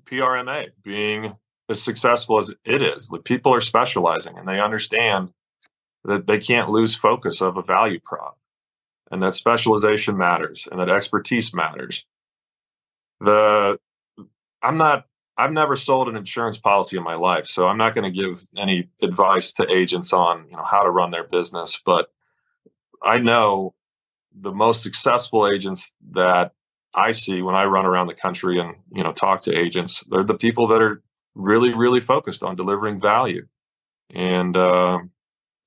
PRMA 0.06 0.66
being 0.82 1.34
as 1.68 1.82
successful 1.82 2.38
as 2.38 2.54
it 2.64 2.82
is. 2.82 3.10
Like 3.10 3.24
people 3.24 3.54
are 3.54 3.60
specializing 3.60 4.38
and 4.38 4.48
they 4.48 4.60
understand 4.60 5.32
that 6.04 6.26
they 6.26 6.38
can't 6.38 6.70
lose 6.70 6.94
focus 6.94 7.40
of 7.40 7.56
a 7.56 7.62
value 7.62 8.00
prop 8.04 8.38
and 9.10 9.22
that 9.22 9.34
specialization 9.34 10.16
matters 10.16 10.66
and 10.70 10.80
that 10.80 10.88
expertise 10.88 11.54
matters. 11.54 12.04
The 13.20 13.78
I'm 14.62 14.76
not 14.76 15.06
I've 15.36 15.52
never 15.52 15.76
sold 15.76 16.08
an 16.08 16.16
insurance 16.16 16.58
policy 16.58 16.96
in 16.96 17.04
my 17.04 17.14
life, 17.14 17.46
so 17.46 17.68
I'm 17.68 17.78
not 17.78 17.94
going 17.94 18.12
to 18.12 18.22
give 18.22 18.44
any 18.56 18.88
advice 19.00 19.52
to 19.54 19.70
agents 19.70 20.12
on, 20.12 20.46
you 20.50 20.56
know, 20.56 20.64
how 20.64 20.82
to 20.82 20.90
run 20.90 21.12
their 21.12 21.22
business, 21.22 21.80
but 21.84 22.08
I 23.02 23.18
know 23.18 23.74
the 24.34 24.50
most 24.50 24.82
successful 24.82 25.48
agents 25.48 25.92
that 26.10 26.52
I 26.92 27.12
see 27.12 27.42
when 27.42 27.54
I 27.54 27.64
run 27.64 27.86
around 27.86 28.08
the 28.08 28.14
country 28.14 28.58
and, 28.58 28.74
you 28.92 29.04
know, 29.04 29.12
talk 29.12 29.42
to 29.42 29.56
agents, 29.56 30.02
they're 30.10 30.24
the 30.24 30.34
people 30.34 30.66
that 30.68 30.82
are 30.82 31.02
really, 31.34 31.74
really 31.74 32.00
focused 32.00 32.42
on 32.42 32.56
delivering 32.56 33.00
value, 33.00 33.46
and 34.14 34.56
uh, 34.56 34.98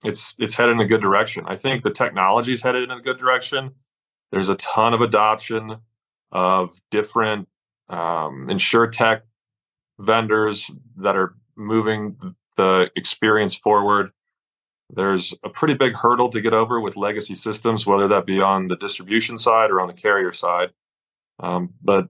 it's 0.03 0.35
it's 0.39 0.55
headed 0.55 0.73
in 0.73 0.81
a 0.81 0.85
good 0.85 1.01
direction. 1.01 1.45
I 1.47 1.55
think 1.55 1.83
the 1.83 1.91
technology 1.91 2.53
is 2.53 2.61
headed 2.61 2.83
in 2.83 2.91
a 2.91 3.01
good 3.01 3.17
direction. 3.17 3.71
There's 4.31 4.49
a 4.49 4.55
ton 4.55 4.93
of 4.93 5.01
adoption 5.01 5.77
of 6.31 6.81
different 6.89 7.47
um, 7.89 8.49
insure 8.49 8.87
tech 8.87 9.23
vendors 9.99 10.71
that 10.97 11.15
are 11.15 11.35
moving 11.55 12.17
the 12.57 12.89
experience 12.95 13.53
forward. 13.55 14.11
There's 14.89 15.33
a 15.43 15.49
pretty 15.49 15.73
big 15.73 15.95
hurdle 15.95 16.29
to 16.29 16.41
get 16.41 16.53
over 16.53 16.81
with 16.81 16.97
legacy 16.97 17.35
systems, 17.35 17.85
whether 17.85 18.07
that 18.09 18.25
be 18.25 18.41
on 18.41 18.67
the 18.67 18.75
distribution 18.75 19.37
side 19.37 19.71
or 19.71 19.79
on 19.79 19.87
the 19.87 19.93
carrier 19.93 20.33
side. 20.33 20.71
Um, 21.39 21.73
but 21.81 22.09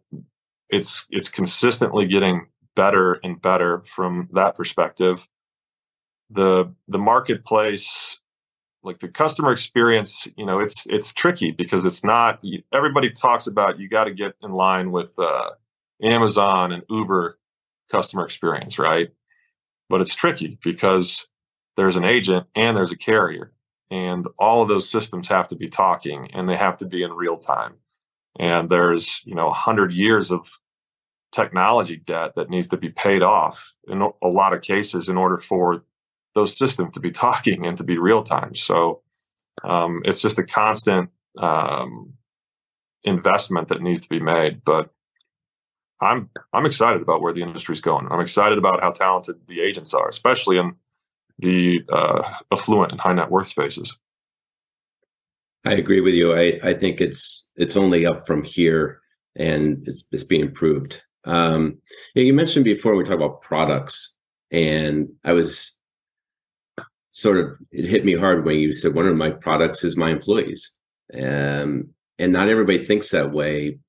it's 0.70 1.06
it's 1.10 1.30
consistently 1.30 2.06
getting 2.06 2.48
better 2.76 3.20
and 3.24 3.42
better 3.42 3.84
from 3.86 4.30
that 4.34 4.56
perspective. 4.56 5.28
The 6.30 6.74
the 6.88 6.98
marketplace, 7.00 8.20
like 8.84 9.00
the 9.00 9.10
customer 9.10 9.52
experience, 9.52 10.28
you 10.38 10.46
know, 10.46 10.60
it's 10.60 10.86
it's 10.88 11.14
tricky 11.14 11.52
because 11.52 11.84
it's 11.84 12.04
not. 12.04 12.44
Everybody 12.74 13.12
talks 13.12 13.48
about 13.48 13.80
you 13.80 13.90
got 13.90 14.06
to 14.06 14.14
get 14.14 14.34
in 14.42 14.52
line 14.52 14.92
with 14.92 15.18
uh, 15.20 15.52
Amazon 16.02 16.72
and 16.72 16.84
Uber 16.90 17.38
customer 17.92 18.26
experience, 18.26 18.80
right? 18.80 19.10
But 19.90 20.02
it's 20.02 20.16
tricky 20.16 20.58
because 20.64 21.28
there's 21.76 21.98
an 21.98 22.06
agent 22.06 22.48
and 22.56 22.78
there's 22.78 22.92
a 22.94 22.98
carrier, 22.98 23.52
and 23.90 24.26
all 24.40 24.62
of 24.62 24.70
those 24.70 24.90
systems 24.90 25.28
have 25.28 25.50
to 25.50 25.56
be 25.56 25.68
talking 25.68 26.30
and 26.34 26.48
they 26.48 26.56
have 26.56 26.78
to 26.78 26.86
be 26.86 27.04
in 27.04 27.12
real 27.12 27.38
time. 27.38 27.74
And 28.40 28.70
there's 28.70 29.22
you 29.26 29.36
know 29.36 29.48
a 29.50 29.54
hundred 29.54 29.94
years 29.94 30.32
of 30.32 30.48
technology 31.32 31.98
debt 31.98 32.34
that 32.36 32.50
needs 32.50 32.68
to 32.70 32.78
be 32.78 32.90
paid 32.90 33.22
off 33.22 33.74
in 33.88 34.02
a 34.02 34.28
lot 34.28 34.54
of 34.54 34.62
cases 34.62 35.10
in 35.10 35.18
order 35.18 35.38
for 35.38 35.84
those 36.36 36.58
systems 36.58 36.92
to 36.94 37.00
be 37.00 37.12
talking 37.26 37.66
and 37.66 37.78
to 37.78 37.84
be 37.84 37.98
real 37.98 38.24
time. 38.24 38.56
So 38.56 39.02
um, 39.64 40.02
it's 40.06 40.22
just 40.22 40.40
a 40.40 40.44
constant 40.44 41.10
um, 41.38 42.14
investment 43.04 43.70
that 43.70 43.82
needs 43.82 44.02
to 44.02 44.10
be 44.10 44.20
made. 44.20 44.64
But 44.66 44.90
I'm 46.02 46.30
I'm 46.54 46.66
excited 46.66 47.02
about 47.02 47.22
where 47.22 47.34
the 47.34 47.44
industry's 47.44 47.82
going. 47.82 48.08
I'm 48.10 48.22
excited 48.22 48.58
about 48.58 48.82
how 48.82 48.92
talented 48.92 49.36
the 49.48 49.62
agents 49.62 49.94
are, 49.94 50.10
especially 50.10 50.58
in 50.58 50.76
the 51.40 51.82
uh, 51.92 52.22
affluent 52.52 52.92
and 52.92 53.02
high 53.02 53.14
net 53.14 53.30
worth 53.30 53.48
spaces. 53.48 53.98
I 55.64 55.74
agree 55.74 56.02
with 56.02 56.16
you. 56.16 56.34
I, 56.34 56.60
I 56.64 56.74
think 56.74 57.02
it's 57.02 57.50
it's 57.56 57.76
only 57.76 58.06
up 58.06 58.26
from 58.26 58.44
here 58.44 59.00
and 59.36 59.84
it's, 59.88 60.04
it's 60.12 60.24
being 60.24 60.42
improved. 60.42 61.02
Um, 61.26 61.78
you, 62.16 62.24
know, 62.24 62.28
you 62.28 62.34
mentioned 62.34 62.66
before 62.66 62.96
we 62.96 63.04
talk 63.04 63.16
about 63.16 63.42
products, 63.42 64.16
and 64.52 65.10
I 65.24 65.34
was 65.34 65.78
sort 67.12 67.38
of 67.38 67.52
it 67.72 67.86
hit 67.86 68.06
me 68.06 68.16
hard 68.16 68.46
when 68.46 68.58
you 68.58 68.72
said 68.72 68.96
one 68.96 69.08
of 69.08 69.16
my 69.16 69.30
products 69.30 69.84
is 69.84 69.98
my 69.98 70.12
employees, 70.12 70.76
um, 71.14 71.90
and 72.20 72.34
not 72.34 72.50
everybody 72.50 72.84
thinks 72.84 73.10
that 73.12 73.32
way. 73.32 73.80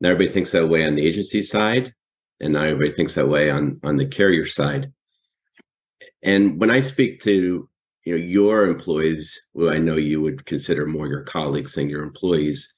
Not 0.00 0.10
everybody 0.12 0.32
thinks 0.32 0.52
that 0.52 0.68
way 0.68 0.86
on 0.86 0.94
the 0.94 1.06
agency 1.06 1.42
side, 1.42 1.92
and 2.40 2.52
not 2.52 2.66
everybody 2.66 2.92
thinks 2.92 3.14
that 3.14 3.28
way 3.28 3.50
on 3.50 3.80
on 3.82 3.96
the 3.96 4.06
carrier 4.06 4.46
side. 4.46 4.92
And 6.22 6.60
when 6.60 6.70
I 6.70 6.80
speak 6.80 7.20
to 7.22 7.68
you 8.04 8.12
know 8.12 8.24
your 8.24 8.66
employees, 8.66 9.40
who 9.54 9.70
I 9.70 9.78
know 9.78 9.96
you 9.96 10.20
would 10.22 10.46
consider 10.46 10.86
more 10.86 11.06
your 11.06 11.22
colleagues 11.22 11.74
than 11.74 11.90
your 11.90 12.02
employees, 12.02 12.74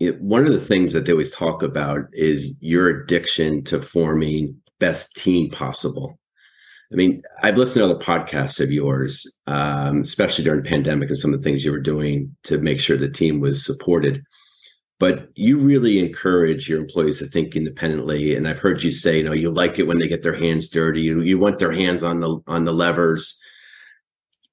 it, 0.00 0.20
one 0.20 0.46
of 0.46 0.52
the 0.52 0.60
things 0.60 0.92
that 0.92 1.06
they 1.06 1.12
always 1.12 1.30
talk 1.30 1.62
about 1.62 2.06
is 2.12 2.56
your 2.60 2.88
addiction 2.88 3.62
to 3.64 3.80
forming 3.80 4.56
best 4.78 5.14
team 5.16 5.50
possible. 5.50 6.18
I 6.92 6.96
mean, 6.96 7.22
I've 7.42 7.56
listened 7.56 7.80
to 7.80 7.94
other 7.94 8.04
podcasts 8.04 8.60
of 8.60 8.70
yours, 8.70 9.26
um, 9.46 10.02
especially 10.02 10.44
during 10.44 10.62
the 10.62 10.68
pandemic 10.68 11.08
and 11.08 11.16
some 11.16 11.32
of 11.32 11.40
the 11.40 11.44
things 11.44 11.64
you 11.64 11.72
were 11.72 11.80
doing 11.80 12.36
to 12.44 12.58
make 12.58 12.80
sure 12.80 12.96
the 12.96 13.08
team 13.08 13.40
was 13.40 13.64
supported. 13.64 14.22
But 14.98 15.28
you 15.34 15.58
really 15.58 15.98
encourage 15.98 16.68
your 16.68 16.80
employees 16.80 17.18
to 17.20 17.26
think 17.26 17.56
independently. 17.56 18.36
And 18.36 18.46
I've 18.46 18.58
heard 18.58 18.84
you 18.84 18.92
say, 18.92 19.18
you 19.18 19.24
know, 19.24 19.32
you 19.32 19.50
like 19.50 19.78
it 19.78 19.86
when 19.86 20.00
they 20.00 20.06
get 20.06 20.22
their 20.22 20.36
hands 20.36 20.68
dirty. 20.68 21.00
You, 21.00 21.22
you 21.22 21.38
want 21.38 21.58
their 21.58 21.72
hands 21.72 22.02
on 22.02 22.20
the 22.20 22.40
on 22.46 22.66
the 22.66 22.74
levers. 22.74 23.38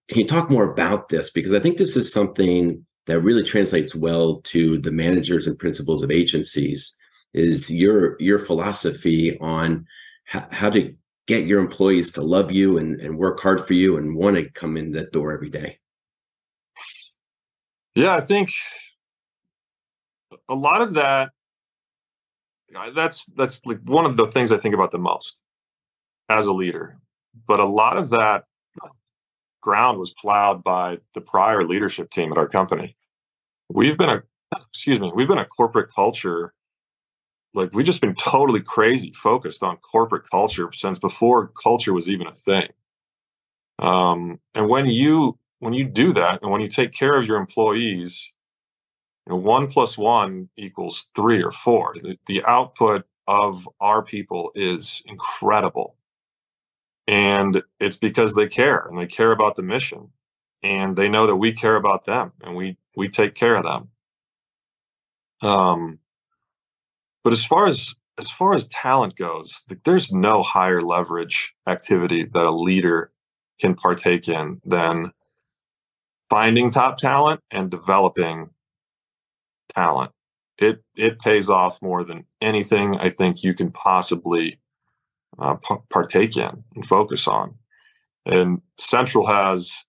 Can 0.08 0.20
you 0.20 0.26
talk 0.26 0.50
more 0.50 0.72
about 0.72 1.10
this? 1.10 1.30
Because 1.30 1.54
I 1.54 1.60
think 1.60 1.78
this 1.78 1.96
is 1.96 2.12
something 2.12 2.84
that 3.10 3.22
really 3.22 3.44
translates 3.44 3.96
well 3.96 4.42
to 4.42 4.78
the 4.78 4.92
managers 4.92 5.48
and 5.48 5.58
principals 5.58 6.04
of 6.04 6.12
agencies 6.12 6.96
is 7.34 7.70
your 7.70 8.16
your 8.20 8.40
philosophy 8.40 9.38
on 9.40 9.86
how, 10.26 10.48
how 10.52 10.70
to 10.70 10.94
get 11.28 11.46
your 11.46 11.60
employees 11.60 12.12
to 12.12 12.22
love 12.22 12.52
you 12.52 12.78
and, 12.78 13.00
and 13.02 13.18
work 13.18 13.40
hard 13.40 13.66
for 13.66 13.74
you 13.74 13.98
and 13.98 14.16
want 14.16 14.36
to 14.36 14.50
come 14.50 14.78
in 14.78 14.92
that 14.92 15.12
door 15.12 15.32
every 15.32 15.50
day. 15.50 15.78
Yeah 17.96 18.16
i 18.16 18.22
think 18.22 18.50
a 20.48 20.56
lot 20.56 20.82
of 20.82 20.94
that 20.94 21.30
that's 22.96 23.26
that's 23.36 23.66
like 23.66 23.80
one 23.84 24.06
of 24.06 24.16
the 24.16 24.28
things 24.28 24.52
i 24.52 24.58
think 24.58 24.76
about 24.76 24.92
the 24.92 25.00
most 25.00 25.42
as 26.30 26.46
a 26.46 26.54
leader 26.54 27.00
but 27.48 27.60
a 27.60 27.66
lot 27.66 27.98
of 27.98 28.10
that 28.10 28.44
ground 29.62 30.00
was 30.00 30.12
plowed 30.12 30.64
by 30.64 30.98
the 31.14 31.22
prior 31.22 31.66
leadership 31.66 32.10
team 32.10 32.32
at 32.32 32.38
our 32.38 32.48
company 32.48 32.96
we've 33.70 33.98
been 33.98 34.10
a 34.10 34.24
excuse 34.70 35.00
me 35.00 35.12
we've 35.14 35.28
been 35.28 35.38
a 35.38 35.46
corporate 35.46 35.92
culture 35.94 36.54
like 37.54 37.70
we've 37.74 37.86
just 37.86 38.02
been 38.02 38.16
totally 38.16 38.62
crazy 38.62 39.12
focused 39.14 39.64
on 39.64 39.78
corporate 39.78 40.24
culture 40.30 40.72
since 40.74 41.00
before 41.00 41.52
culture 41.62 41.94
was 41.94 42.10
even 42.10 42.28
a 42.28 42.34
thing 42.34 42.68
um, 43.80 44.40
and 44.56 44.68
when 44.68 44.86
you 44.86 45.38
when 45.60 45.74
you 45.74 45.86
do 45.86 46.14
that 46.14 46.42
and 46.42 46.52
when 46.52 46.62
you 46.62 46.68
take 46.68 46.94
care 46.94 47.18
of 47.18 47.28
your 47.28 47.38
employees 47.38 48.32
you 49.30 49.36
know, 49.36 49.42
one 49.42 49.68
plus 49.68 49.98
one 49.98 50.50
equals 50.58 51.08
three 51.16 51.44
or 51.44 51.52
four. 51.52 51.96
The, 52.02 52.18
the 52.26 52.44
output 52.46 53.06
of 53.28 53.70
our 53.80 54.02
people 54.02 54.52
is 54.56 55.04
incredible. 55.06 55.96
And 57.10 57.64
it's 57.80 57.98
because 57.98 58.36
they 58.36 58.48
care 58.48 58.86
and 58.88 59.00
they 59.00 59.08
care 59.08 59.32
about 59.32 59.58
the 59.58 59.64
mission 59.64 60.10
and 60.64 60.96
they 60.96 61.10
know 61.10 61.28
that 61.28 61.38
we 61.38 61.54
care 61.54 61.76
about 61.76 62.06
them 62.06 62.34
and 62.44 62.56
we 62.56 62.78
we 62.96 63.10
take 63.10 63.36
care 63.36 63.56
of 63.56 63.64
them. 63.64 63.90
Um, 65.42 66.00
but 67.24 67.34
as 67.34 67.44
far 67.46 67.66
as 67.68 67.96
as 68.20 68.30
far 68.30 68.54
as 68.54 68.68
talent 68.68 69.16
goes, 69.16 69.66
there's 69.86 70.12
no 70.12 70.44
higher 70.44 70.82
leverage 70.82 71.56
activity 71.68 72.26
that 72.26 72.46
a 72.46 72.52
leader 72.52 73.12
can 73.60 73.76
partake 73.76 74.28
in 74.28 74.62
than 74.66 75.12
finding 76.30 76.70
top 76.70 76.98
talent 76.98 77.42
and 77.50 77.72
developing 77.72 78.52
talent. 79.70 80.12
It 80.60 80.84
it 80.96 81.20
pays 81.20 81.50
off 81.50 81.82
more 81.82 82.04
than 82.04 82.26
anything 82.42 82.98
I 82.98 83.10
think 83.10 83.44
you 83.44 83.56
can 83.56 83.72
possibly 83.72 84.60
uh, 85.40 85.56
partake 85.90 86.38
in 86.38 86.64
and 86.76 86.86
focus 86.86 87.28
on. 87.28 87.56
And 88.26 88.62
Central 88.78 89.26
has, 89.28 89.84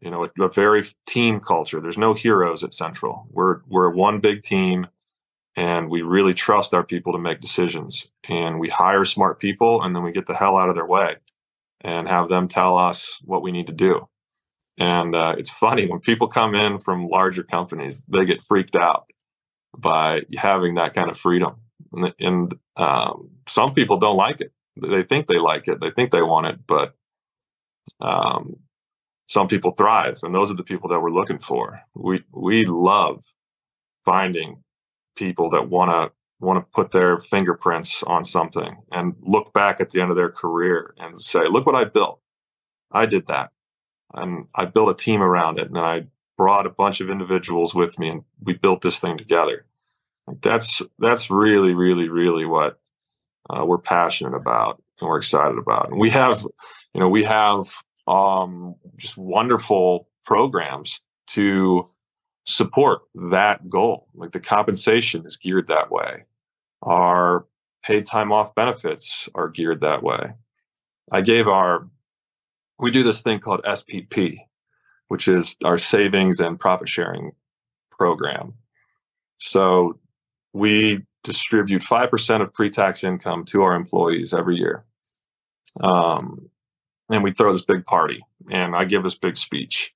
you 0.00 0.10
know, 0.10 0.24
a, 0.24 0.42
a 0.42 0.48
very 0.48 0.84
team 1.06 1.40
culture. 1.40 1.80
There's 1.80 1.98
no 1.98 2.14
heroes 2.14 2.64
at 2.64 2.74
Central. 2.74 3.26
We're 3.30 3.60
we're 3.68 3.90
one 3.90 4.20
big 4.20 4.42
team 4.42 4.86
and 5.58 5.90
we 5.90 6.02
really 6.02 6.34
trust 6.34 6.72
our 6.72 6.84
people 6.84 7.12
to 7.12 7.18
make 7.18 7.40
decisions 7.40 8.08
and 8.28 8.60
we 8.60 8.68
hire 8.68 9.04
smart 9.04 9.40
people 9.40 9.82
and 9.82 9.94
then 9.94 10.04
we 10.04 10.12
get 10.12 10.26
the 10.26 10.34
hell 10.34 10.56
out 10.56 10.68
of 10.68 10.76
their 10.76 10.86
way 10.86 11.16
and 11.80 12.08
have 12.08 12.28
them 12.28 12.46
tell 12.46 12.78
us 12.78 13.18
what 13.24 13.42
we 13.42 13.50
need 13.50 13.66
to 13.66 13.72
do 13.72 14.08
and 14.78 15.16
uh, 15.16 15.34
it's 15.36 15.50
funny 15.50 15.88
when 15.88 15.98
people 15.98 16.28
come 16.28 16.54
in 16.54 16.78
from 16.78 17.08
larger 17.08 17.42
companies 17.42 18.04
they 18.08 18.24
get 18.24 18.44
freaked 18.44 18.76
out 18.76 19.10
by 19.76 20.20
having 20.36 20.76
that 20.76 20.94
kind 20.94 21.10
of 21.10 21.18
freedom 21.18 21.56
and, 21.92 22.14
and 22.20 22.54
um, 22.76 23.28
some 23.48 23.74
people 23.74 23.98
don't 23.98 24.16
like 24.16 24.40
it 24.40 24.52
they 24.82 25.02
think 25.02 25.26
they 25.26 25.38
like 25.38 25.68
it 25.68 25.80
they 25.80 25.90
think 25.90 26.10
they 26.10 26.22
want 26.22 26.46
it 26.46 26.58
but 26.66 26.94
um, 28.00 28.56
some 29.26 29.48
people 29.48 29.72
thrive 29.72 30.18
and 30.22 30.34
those 30.34 30.50
are 30.50 30.56
the 30.56 30.62
people 30.62 30.88
that 30.88 31.00
we're 31.00 31.10
looking 31.10 31.38
for 31.38 31.80
we 31.94 32.22
we 32.32 32.64
love 32.66 33.22
finding 34.04 34.62
people 35.16 35.50
that 35.50 35.68
want 35.68 35.90
to 35.90 36.12
want 36.40 36.58
to 36.58 36.70
put 36.72 36.92
their 36.92 37.18
fingerprints 37.18 38.02
on 38.04 38.24
something 38.24 38.76
and 38.92 39.14
look 39.22 39.52
back 39.52 39.80
at 39.80 39.90
the 39.90 40.00
end 40.00 40.10
of 40.10 40.16
their 40.16 40.30
career 40.30 40.94
and 40.98 41.20
say, 41.20 41.40
"Look 41.50 41.66
what 41.66 41.74
I 41.74 41.84
built. 41.84 42.20
I 42.92 43.06
did 43.06 43.26
that, 43.26 43.50
and 44.14 44.46
I 44.54 44.64
built 44.66 44.90
a 44.90 44.94
team 45.04 45.22
around 45.22 45.58
it, 45.58 45.68
and 45.68 45.78
I 45.78 46.06
brought 46.36 46.66
a 46.66 46.70
bunch 46.70 47.00
of 47.00 47.10
individuals 47.10 47.74
with 47.74 47.98
me, 47.98 48.08
and 48.08 48.24
we 48.40 48.54
built 48.54 48.82
this 48.82 48.98
thing 49.00 49.18
together." 49.18 49.66
That's 50.42 50.82
that's 50.98 51.30
really, 51.30 51.74
really, 51.74 52.08
really 52.08 52.44
what 52.44 52.80
uh, 53.50 53.64
we're 53.64 53.78
passionate 53.78 54.34
about 54.34 54.82
and 55.00 55.08
we're 55.08 55.18
excited 55.18 55.58
about. 55.58 55.90
And 55.90 56.00
we 56.00 56.10
have, 56.10 56.42
you 56.94 57.00
know, 57.00 57.08
we 57.08 57.24
have 57.24 57.72
um, 58.06 58.74
just 58.96 59.16
wonderful 59.16 60.08
programs 60.24 61.00
to 61.28 61.88
support 62.46 63.02
that 63.14 63.68
goal. 63.68 64.08
Like 64.14 64.32
the 64.32 64.40
compensation 64.40 65.24
is 65.24 65.36
geared 65.36 65.68
that 65.68 65.90
way. 65.90 66.24
Our 66.82 67.46
paid 67.82 68.06
time 68.06 68.32
off 68.32 68.54
benefits 68.54 69.28
are 69.34 69.48
geared 69.48 69.80
that 69.82 70.02
way. 70.02 70.32
I 71.10 71.20
gave 71.20 71.48
our, 71.48 71.88
we 72.78 72.90
do 72.90 73.02
this 73.02 73.22
thing 73.22 73.40
called 73.40 73.62
SPP, 73.64 74.38
which 75.08 75.28
is 75.28 75.56
our 75.64 75.78
savings 75.78 76.40
and 76.40 76.58
profit 76.58 76.88
sharing 76.88 77.32
program. 77.90 78.54
So 79.38 79.98
we 80.52 81.04
distribute 81.24 81.82
5% 81.82 82.42
of 82.42 82.52
pre 82.52 82.70
tax 82.70 83.04
income 83.04 83.44
to 83.46 83.62
our 83.62 83.74
employees 83.74 84.32
every 84.32 84.56
year. 84.56 84.84
Um, 85.82 86.48
and 87.10 87.22
we 87.22 87.32
throw 87.32 87.52
this 87.52 87.64
big 87.64 87.86
party, 87.86 88.24
and 88.50 88.76
I 88.76 88.84
give 88.84 89.02
this 89.02 89.14
big 89.14 89.36
speech. 89.36 89.94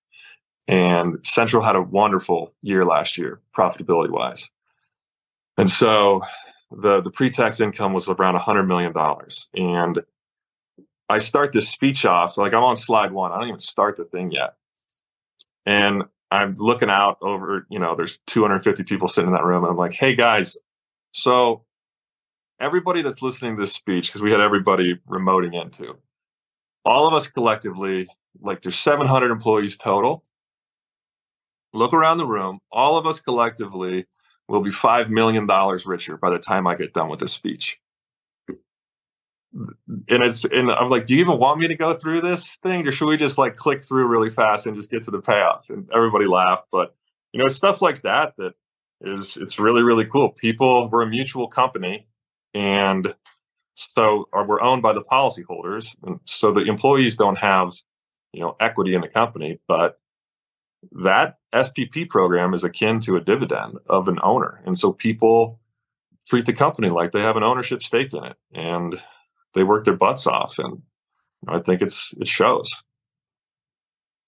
And 0.68 1.18
Central 1.24 1.62
had 1.62 1.76
a 1.76 1.82
wonderful 1.82 2.52
year 2.62 2.84
last 2.84 3.18
year, 3.18 3.40
profitability 3.54 4.10
wise. 4.10 4.48
And 5.58 5.68
so 5.68 6.22
the 6.70 7.00
the 7.02 7.10
pre-tax 7.10 7.60
income 7.60 7.92
was 7.92 8.08
around 8.08 8.38
$100 8.38 8.66
million. 8.66 8.92
And 9.54 10.02
I 11.08 11.18
start 11.18 11.52
this 11.52 11.68
speech 11.68 12.06
off, 12.06 12.38
like 12.38 12.54
I'm 12.54 12.62
on 12.62 12.76
slide 12.76 13.12
one. 13.12 13.32
I 13.32 13.38
don't 13.38 13.48
even 13.48 13.60
start 13.60 13.96
the 13.96 14.04
thing 14.04 14.30
yet. 14.30 14.54
And 15.66 16.04
I'm 16.30 16.56
looking 16.56 16.88
out 16.88 17.18
over, 17.20 17.66
you 17.68 17.78
know, 17.78 17.94
there's 17.94 18.18
250 18.26 18.84
people 18.84 19.08
sitting 19.08 19.28
in 19.28 19.34
that 19.34 19.44
room. 19.44 19.64
And 19.64 19.70
I'm 19.70 19.76
like, 19.76 19.92
hey 19.92 20.14
guys, 20.14 20.56
so 21.12 21.64
everybody 22.60 23.02
that's 23.02 23.22
listening 23.22 23.56
to 23.56 23.62
this 23.62 23.72
speech, 23.72 24.08
because 24.08 24.22
we 24.22 24.30
had 24.30 24.40
everybody 24.40 24.96
remoting 25.08 25.60
into, 25.60 25.96
all 26.84 27.06
of 27.06 27.14
us 27.14 27.28
collectively, 27.28 28.08
like 28.40 28.62
there's 28.62 28.78
700 28.78 29.30
employees 29.30 29.76
total 29.76 30.24
look 31.72 31.92
around 31.92 32.18
the 32.18 32.26
room. 32.26 32.58
All 32.70 32.96
of 32.96 33.06
us 33.06 33.20
collectively 33.20 34.06
will 34.48 34.60
be 34.60 34.70
$5 34.70 35.08
million 35.08 35.46
richer 35.86 36.16
by 36.16 36.30
the 36.30 36.38
time 36.38 36.66
I 36.66 36.74
get 36.74 36.92
done 36.92 37.08
with 37.08 37.20
this 37.20 37.32
speech. 37.32 37.78
And 39.54 40.22
it's, 40.22 40.44
and 40.44 40.70
I'm 40.70 40.90
like, 40.90 41.06
do 41.06 41.14
you 41.14 41.20
even 41.20 41.38
want 41.38 41.60
me 41.60 41.68
to 41.68 41.74
go 41.74 41.94
through 41.94 42.22
this 42.22 42.56
thing 42.62 42.86
or 42.86 42.92
should 42.92 43.06
we 43.06 43.16
just 43.16 43.38
like 43.38 43.56
click 43.56 43.82
through 43.82 44.06
really 44.06 44.30
fast 44.30 44.66
and 44.66 44.76
just 44.76 44.90
get 44.90 45.02
to 45.04 45.10
the 45.10 45.20
payoff? 45.20 45.68
And 45.68 45.88
everybody 45.94 46.26
laughed. 46.26 46.68
But, 46.72 46.94
you 47.32 47.38
know, 47.38 47.46
it's 47.46 47.56
stuff 47.56 47.82
like 47.82 48.02
that 48.02 48.34
that 48.38 48.54
is, 49.02 49.36
it's 49.36 49.58
really, 49.58 49.82
really 49.82 50.04
cool. 50.04 50.30
People, 50.30 50.88
we're 50.88 51.02
a 51.02 51.06
mutual 51.06 51.48
company 51.48 52.06
and 52.54 53.14
so 53.74 54.28
we're 54.32 54.60
owned 54.60 54.82
by 54.82 54.92
the 54.92 55.02
policyholders. 55.02 55.94
And 56.02 56.20
so 56.24 56.52
the 56.52 56.60
employees 56.62 57.16
don't 57.16 57.38
have, 57.38 57.72
you 58.32 58.40
know, 58.40 58.56
equity 58.60 58.94
in 58.94 59.00
the 59.00 59.08
company, 59.08 59.58
but 59.66 59.98
that 60.92 61.38
SPP 61.54 62.08
program 62.08 62.54
is 62.54 62.64
akin 62.64 63.00
to 63.00 63.16
a 63.16 63.20
dividend 63.20 63.78
of 63.86 64.08
an 64.08 64.18
owner. 64.22 64.60
And 64.66 64.76
so 64.76 64.92
people 64.92 65.60
treat 66.26 66.46
the 66.46 66.52
company 66.52 66.90
like 66.90 67.12
they 67.12 67.20
have 67.20 67.36
an 67.36 67.42
ownership 67.42 67.82
stake 67.82 68.12
in 68.12 68.24
it 68.24 68.36
and 68.52 69.00
they 69.54 69.64
work 69.64 69.84
their 69.84 69.96
butts 69.96 70.26
off. 70.26 70.58
And 70.58 70.82
I 71.48 71.58
think 71.60 71.82
it's, 71.82 72.12
it 72.20 72.28
shows. 72.28 72.68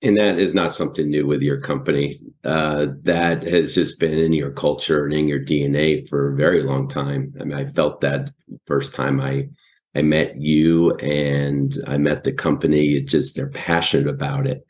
And 0.05 0.19
that 0.19 0.39
is 0.39 0.55
not 0.55 0.75
something 0.75 1.09
new 1.09 1.27
with 1.27 1.43
your 1.43 1.61
company. 1.61 2.21
Uh, 2.45 2.89
that 3.03 3.43
has 3.45 3.75
just 3.75 3.99
been 3.99 4.19
in 4.19 4.35
your 4.35 4.51
culture 4.51 5.05
and 5.05 5.15
in 5.15 5.27
your 5.27 5.41
DNA 5.41 6.07
for 6.09 6.33
a 6.33 6.37
very 6.37 6.63
long 6.63 6.89
time. 6.89 7.35
I 7.41 7.45
mean, 7.45 7.57
I 7.57 7.67
felt 7.67 8.03
that 8.03 8.31
first 8.67 8.95
time 8.95 9.21
I 9.21 9.49
I 9.97 10.03
met 10.03 10.37
you 10.37 10.95
and 10.97 11.75
I 11.87 11.97
met 11.99 12.25
the 12.25 12.33
company. 12.33 12.97
It 12.97 13.07
just 13.07 13.35
they're 13.35 13.49
passionate 13.49 14.09
about 14.09 14.47
it 14.47 14.65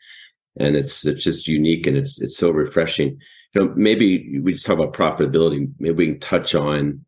and 0.56 0.76
it's 0.76 1.04
it's 1.04 1.24
just 1.24 1.48
unique 1.48 1.86
and 1.86 1.96
it's 1.96 2.20
it's 2.20 2.36
so 2.36 2.50
refreshing. 2.50 3.18
You 3.54 3.66
know, 3.66 3.72
maybe 3.76 4.38
we 4.40 4.52
just 4.52 4.66
talk 4.66 4.78
about 4.78 4.92
profitability. 4.92 5.72
Maybe 5.78 5.94
we 5.94 6.06
can 6.06 6.20
touch 6.20 6.54
on 6.54 7.04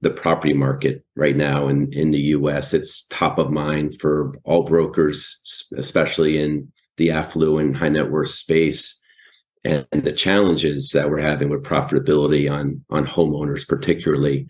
the 0.00 0.10
property 0.10 0.52
market 0.52 1.04
right 1.16 1.36
now 1.36 1.68
in 1.68 1.92
in 1.92 2.10
the 2.10 2.20
U.S. 2.38 2.74
It's 2.74 3.06
top 3.06 3.38
of 3.38 3.50
mind 3.50 4.00
for 4.00 4.34
all 4.44 4.64
brokers, 4.64 5.68
especially 5.76 6.38
in 6.38 6.72
the 7.00 7.10
affluent 7.10 7.78
high 7.78 7.88
net 7.88 8.10
worth 8.10 8.28
space, 8.28 9.00
and, 9.64 9.86
and 9.90 10.04
the 10.04 10.12
challenges 10.12 10.90
that 10.90 11.08
we're 11.08 11.18
having 11.18 11.48
with 11.48 11.62
profitability 11.62 12.50
on 12.52 12.84
on 12.90 13.06
homeowners, 13.06 13.66
particularly. 13.66 14.46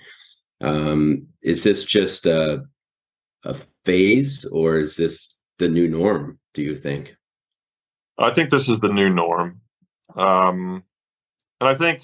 Um, 0.60 1.28
is 1.42 1.62
this 1.62 1.84
just 1.84 2.26
a 2.26 2.64
a 3.44 3.54
phase, 3.84 4.44
or 4.46 4.80
is 4.80 4.96
this 4.96 5.38
the 5.60 5.68
new 5.68 5.86
norm? 5.86 6.40
Do 6.52 6.62
you 6.62 6.74
think? 6.74 7.14
I 8.18 8.32
think 8.32 8.50
this 8.50 8.68
is 8.68 8.80
the 8.80 8.88
new 8.88 9.08
norm. 9.08 9.60
Um, 10.16 10.82
and 11.60 11.68
I 11.68 11.76
think 11.76 12.02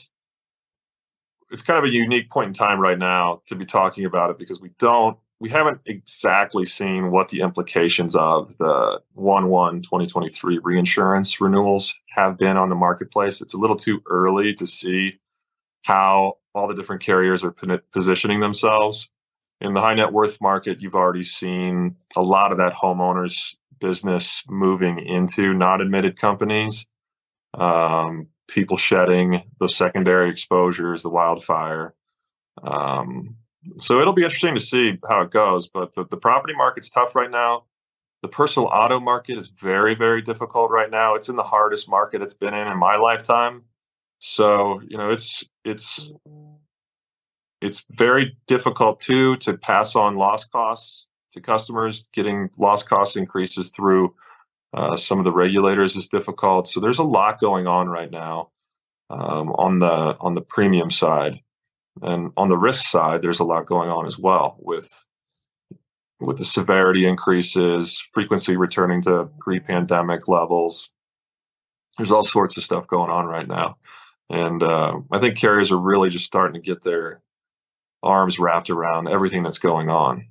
it's 1.51 1.63
kind 1.63 1.79
of 1.79 1.91
a 1.91 1.93
unique 1.93 2.31
point 2.31 2.49
in 2.49 2.55
time 2.55 2.79
right 2.79 2.99
now 2.99 3.43
to 3.49 3.57
be 3.57 3.67
talking 3.67 4.05
about 4.05 4.31
it 4.31 4.39
because 4.39 4.61
we 4.61 4.71
don't, 4.79 5.19
we 5.39 5.51
haven't 5.51 5.81
exactly 5.85 6.65
seen 6.65 7.11
what 7.11 7.29
the 7.29 7.41
implications 7.41 8.17
of 8.17 8.57
the 8.59 9.01
1 9.15 9.49
1 9.49 9.83
2023 9.83 10.61
reinsurance 10.63 11.41
renewals 11.41 11.95
have 12.09 12.39
been 12.39 12.57
on 12.57 12.71
the 12.71 12.75
marketplace. 12.75 13.41
It's 13.41 13.55
a 13.55 13.59
little 13.59 13.77
too 13.77 14.03
early 14.07 14.55
to 14.55 14.67
see 14.67 15.19
how 15.83 16.39
all 16.55 16.67
the 16.67 16.75
different 16.75 17.03
carriers 17.03 17.45
are 17.45 17.55
positioning 17.93 18.41
themselves. 18.41 19.11
In 19.61 19.75
the 19.75 19.81
high 19.81 19.95
net 19.95 20.13
worth 20.13 20.41
market, 20.41 20.81
you've 20.81 20.95
already 20.95 21.23
seen 21.23 21.97
a 22.15 22.23
lot 22.23 22.51
of 22.51 22.59
that 22.59 22.75
homeowners 22.75 23.55
business 23.79 24.43
moving 24.49 24.99
into 24.99 25.53
non 25.53 25.83
admitted 25.83 26.17
companies, 26.17 26.87
um, 27.55 28.29
people 28.49 28.79
shedding 28.79 29.43
the 29.61 29.69
secondary 29.69 30.31
exposures, 30.31 31.03
the 31.03 31.11
wildfire. 31.11 31.95
Um, 32.63 33.37
so 33.79 34.01
it'll 34.01 34.13
be 34.13 34.25
interesting 34.25 34.55
to 34.55 34.61
see 34.61 34.99
how 35.09 35.23
it 35.23 35.31
goes. 35.31 35.67
But 35.69 35.95
the, 35.95 36.05
the 36.07 36.17
property 36.17 36.55
market's 36.55 36.91
tough 36.91 37.15
right 37.15 37.31
now. 37.31 37.65
The 38.23 38.29
personal 38.29 38.69
auto 38.69 38.99
market 38.99 39.39
is 39.39 39.49
very, 39.49 39.95
very 39.95 40.23
difficult 40.23 40.71
right 40.71 40.91
now. 40.91 41.15
It's 41.15 41.29
in 41.29 41.37
the 41.37 41.43
hardest 41.43 41.89
market 41.89 42.23
it's 42.23 42.35
been 42.35 42.55
in 42.55 42.67
in 42.67 42.79
my 42.79 42.97
lifetime. 42.97 43.63
So 44.19 44.81
you 44.87 44.97
know, 44.97 45.11
it's 45.11 45.45
it's 45.65 46.13
it's 47.61 47.85
very 47.91 48.37
difficult 48.47 49.01
too 49.01 49.37
to 49.39 49.57
pass 49.57 49.97
on 49.97 50.17
loss 50.17 50.45
costs 50.47 51.07
to 51.33 51.41
customers. 51.41 52.05
Getting 52.13 52.51
loss 52.59 52.83
cost 52.83 53.17
increases 53.17 53.71
through 53.71 54.15
uh, 54.75 54.97
some 54.97 55.19
of 55.19 55.25
the 55.25 55.33
regulators 55.33 55.97
is 55.97 56.09
difficult. 56.09 56.69
So 56.69 56.81
there's 56.81 56.99
a 56.99 57.05
lot 57.05 57.41
going 57.41 57.67
on 57.67 57.89
right 57.89 58.11
now 58.11 58.51
um, 59.11 59.51
on 59.53 59.79
the 59.79 60.17
on 60.21 60.35
the 60.35 60.41
premium 60.41 60.91
side, 60.91 61.41
and 62.03 62.33
on 62.37 62.49
the 62.49 62.57
risk 62.57 62.87
side, 62.87 63.23
there's 63.23 63.41
a 63.41 63.45
lot 63.45 63.67
going 63.67 63.89
on 63.89 64.07
as 64.07 64.19
well 64.19 64.57
with 64.59 65.05
with 66.19 66.39
the 66.39 66.45
severity 66.45 67.07
increases, 67.07 68.03
frequency 68.15 68.57
returning 68.57 69.03
to 69.03 69.29
pre-pandemic 69.39 70.29
levels. 70.29 70.89
There's 71.99 72.11
all 72.11 72.25
sorts 72.25 72.57
of 72.57 72.65
stuff 72.65 72.87
going 72.87 73.11
on 73.11 73.27
right 73.27 73.47
now, 73.47 73.77
and 74.31 74.63
uh, 74.63 75.01
I 75.13 75.19
think 75.19 75.39
carriers 75.39 75.71
are 75.73 75.79
really 75.79 76.11
just 76.11 76.25
starting 76.25 76.61
to 76.61 76.67
get 76.67 76.83
their 76.83 77.23
arms 78.03 78.39
wrapped 78.39 78.71
around 78.71 79.09
everything 79.09 79.43
that's 79.43 79.59
going 79.59 79.89
on. 79.89 80.27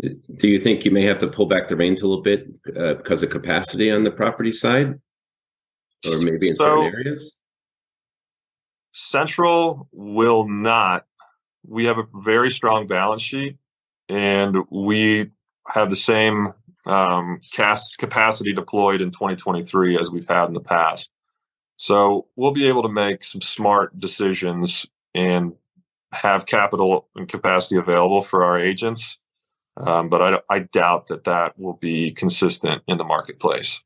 Do 0.00 0.48
you 0.48 0.58
think 0.58 0.84
you 0.84 0.90
may 0.90 1.04
have 1.04 1.18
to 1.18 1.28
pull 1.28 1.46
back 1.46 1.68
the 1.68 1.76
reins 1.76 2.02
a 2.02 2.08
little 2.08 2.22
bit 2.22 2.48
uh, 2.76 2.94
because 2.94 3.22
of 3.22 3.30
capacity 3.30 3.90
on 3.90 4.02
the 4.02 4.10
property 4.10 4.52
side, 4.52 4.98
or 6.06 6.18
maybe 6.20 6.48
in 6.48 6.56
so, 6.56 6.64
certain 6.64 6.84
areas? 6.84 7.38
Central 8.94 9.88
will 9.92 10.48
not. 10.48 11.04
We 11.66 11.86
have 11.86 11.98
a 11.98 12.06
very 12.14 12.50
strong 12.50 12.86
balance 12.86 13.22
sheet, 13.22 13.56
and 14.08 14.56
we 14.70 15.30
have 15.66 15.90
the 15.90 15.96
same 15.96 16.54
um, 16.86 17.40
cast 17.52 17.98
capacity 17.98 18.52
deployed 18.52 19.00
in 19.00 19.10
2023 19.10 19.98
as 19.98 20.10
we've 20.10 20.28
had 20.28 20.46
in 20.46 20.54
the 20.54 20.60
past. 20.60 21.10
So 21.76 22.28
we'll 22.36 22.52
be 22.52 22.68
able 22.68 22.82
to 22.82 22.88
make 22.88 23.24
some 23.24 23.40
smart 23.40 23.98
decisions 23.98 24.86
and 25.14 25.54
have 26.12 26.46
capital 26.46 27.08
and 27.16 27.28
capacity 27.28 27.76
available 27.76 28.22
for 28.22 28.44
our 28.44 28.58
agents. 28.58 29.18
Um, 29.76 30.08
but 30.08 30.22
I, 30.22 30.38
I 30.48 30.58
doubt 30.60 31.08
that 31.08 31.24
that 31.24 31.58
will 31.58 31.74
be 31.74 32.12
consistent 32.12 32.82
in 32.86 32.98
the 32.98 33.04
marketplace. 33.04 33.82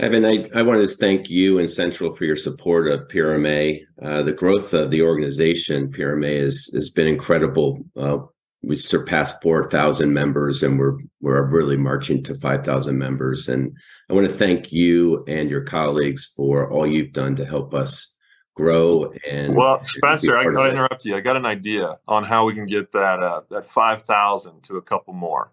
Evan, 0.00 0.24
I, 0.24 0.48
I 0.54 0.62
wanted 0.62 0.88
to 0.88 0.96
thank 0.96 1.28
you 1.28 1.58
and 1.58 1.68
Central 1.68 2.10
for 2.16 2.24
your 2.24 2.36
support 2.36 2.88
of 2.88 3.06
PRMA. 3.08 3.82
Uh, 4.02 4.22
the 4.22 4.32
growth 4.32 4.72
of 4.72 4.90
the 4.90 5.02
organization, 5.02 5.92
PRMA, 5.92 6.40
has, 6.40 6.70
has 6.72 6.88
been 6.88 7.06
incredible. 7.06 7.84
Uh, 7.94 8.18
we 8.62 8.76
surpassed 8.76 9.42
4,000 9.42 10.10
members 10.10 10.62
and 10.62 10.78
we're, 10.78 10.96
we're 11.20 11.46
really 11.50 11.76
marching 11.76 12.22
to 12.24 12.34
5,000 12.34 12.96
members. 12.96 13.46
And 13.46 13.76
I 14.08 14.14
want 14.14 14.26
to 14.26 14.32
thank 14.32 14.72
you 14.72 15.22
and 15.28 15.50
your 15.50 15.64
colleagues 15.64 16.32
for 16.34 16.70
all 16.72 16.86
you've 16.86 17.12
done 17.12 17.36
to 17.36 17.44
help 17.44 17.74
us 17.74 18.14
grow 18.56 19.10
and 19.30 19.54
well 19.54 19.82
spencer 19.82 20.36
i 20.36 20.44
gotta 20.44 20.70
interrupt 20.70 21.04
you 21.04 21.16
i 21.16 21.20
got 21.20 21.36
an 21.36 21.46
idea 21.46 21.96
on 22.08 22.24
how 22.24 22.44
we 22.44 22.52
can 22.52 22.66
get 22.66 22.90
that 22.92 23.20
uh, 23.20 23.40
that 23.48 23.64
5000 23.64 24.60
to 24.64 24.76
a 24.76 24.82
couple 24.82 25.14
more 25.14 25.52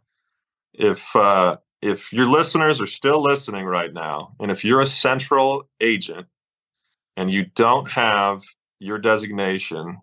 if 0.74 1.16
uh, 1.16 1.58
if 1.82 2.12
your 2.12 2.26
listeners 2.26 2.82
are 2.82 2.88
still 2.88 3.22
listening 3.22 3.66
right 3.66 3.94
now 3.94 4.34
and 4.40 4.52
if 4.52 4.66
you're 4.66 4.82
a 4.82 4.86
central 4.86 5.68
agent 5.82 6.28
and 7.16 7.32
you 7.32 7.46
don't 7.56 7.90
have 7.90 8.42
your 8.80 8.98
designation 8.98 9.98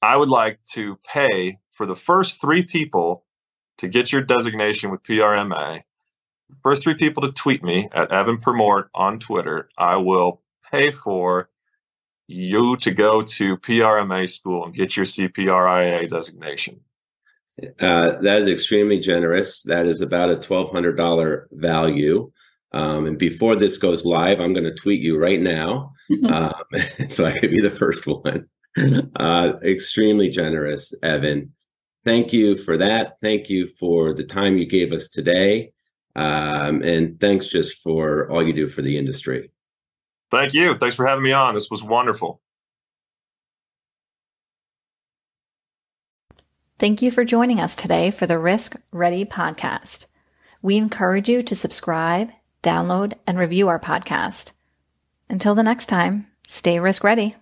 i 0.00 0.16
would 0.16 0.28
like 0.28 0.58
to 0.64 0.98
pay 1.04 1.56
for 1.72 1.86
the 1.86 1.96
first 1.96 2.40
three 2.40 2.62
people 2.62 3.24
to 3.78 3.88
get 3.88 4.12
your 4.12 4.22
designation 4.22 4.90
with 4.90 5.02
prma 5.02 5.82
first 6.62 6.82
three 6.82 6.94
people 6.94 7.22
to 7.22 7.32
tweet 7.32 7.62
me 7.62 7.88
at 7.92 8.12
evan 8.12 8.38
Purmort 8.38 8.88
on 8.94 9.18
twitter 9.18 9.68
i 9.78 9.96
will 9.96 10.40
pay 10.70 10.90
for 10.90 11.48
you 12.28 12.76
to 12.76 12.90
go 12.90 13.20
to 13.20 13.56
PRMA 13.58 14.28
school 14.28 14.64
and 14.64 14.74
get 14.74 14.96
your 14.96 15.04
CPRIA 15.04 16.08
designation? 16.08 16.80
Uh, 17.78 18.12
that 18.22 18.38
is 18.40 18.48
extremely 18.48 18.98
generous. 18.98 19.62
That 19.62 19.86
is 19.86 20.00
about 20.00 20.30
a 20.30 20.36
$1,200 20.36 21.46
value. 21.52 22.30
Um, 22.72 23.06
and 23.06 23.18
before 23.18 23.56
this 23.56 23.76
goes 23.76 24.04
live, 24.04 24.40
I'm 24.40 24.54
going 24.54 24.64
to 24.64 24.74
tweet 24.74 25.02
you 25.02 25.18
right 25.18 25.40
now. 25.40 25.92
um, 26.28 26.54
so 27.08 27.24
I 27.26 27.38
could 27.38 27.50
be 27.50 27.60
the 27.60 27.70
first 27.70 28.06
one. 28.06 28.46
Uh, 29.16 29.52
extremely 29.62 30.30
generous, 30.30 30.94
Evan. 31.02 31.52
Thank 32.04 32.32
you 32.32 32.56
for 32.56 32.76
that. 32.78 33.16
Thank 33.20 33.48
you 33.48 33.66
for 33.66 34.12
the 34.12 34.24
time 34.24 34.56
you 34.56 34.66
gave 34.66 34.92
us 34.92 35.08
today. 35.08 35.72
Um, 36.16 36.82
and 36.82 37.18
thanks 37.20 37.46
just 37.46 37.78
for 37.82 38.30
all 38.30 38.46
you 38.46 38.52
do 38.52 38.68
for 38.68 38.82
the 38.82 38.98
industry. 38.98 39.50
Thank 40.30 40.54
you. 40.54 40.76
Thanks 40.76 40.96
for 40.96 41.06
having 41.06 41.22
me 41.22 41.32
on. 41.32 41.54
This 41.54 41.70
was 41.70 41.82
wonderful. 41.82 42.40
Thank 46.82 47.00
you 47.00 47.12
for 47.12 47.24
joining 47.24 47.60
us 47.60 47.76
today 47.76 48.10
for 48.10 48.26
the 48.26 48.40
Risk 48.40 48.74
Ready 48.90 49.24
podcast. 49.24 50.06
We 50.62 50.76
encourage 50.76 51.28
you 51.28 51.40
to 51.40 51.54
subscribe, 51.54 52.32
download, 52.60 53.12
and 53.24 53.38
review 53.38 53.68
our 53.68 53.78
podcast. 53.78 54.50
Until 55.28 55.54
the 55.54 55.62
next 55.62 55.86
time, 55.86 56.26
stay 56.48 56.80
risk 56.80 57.04
ready. 57.04 57.36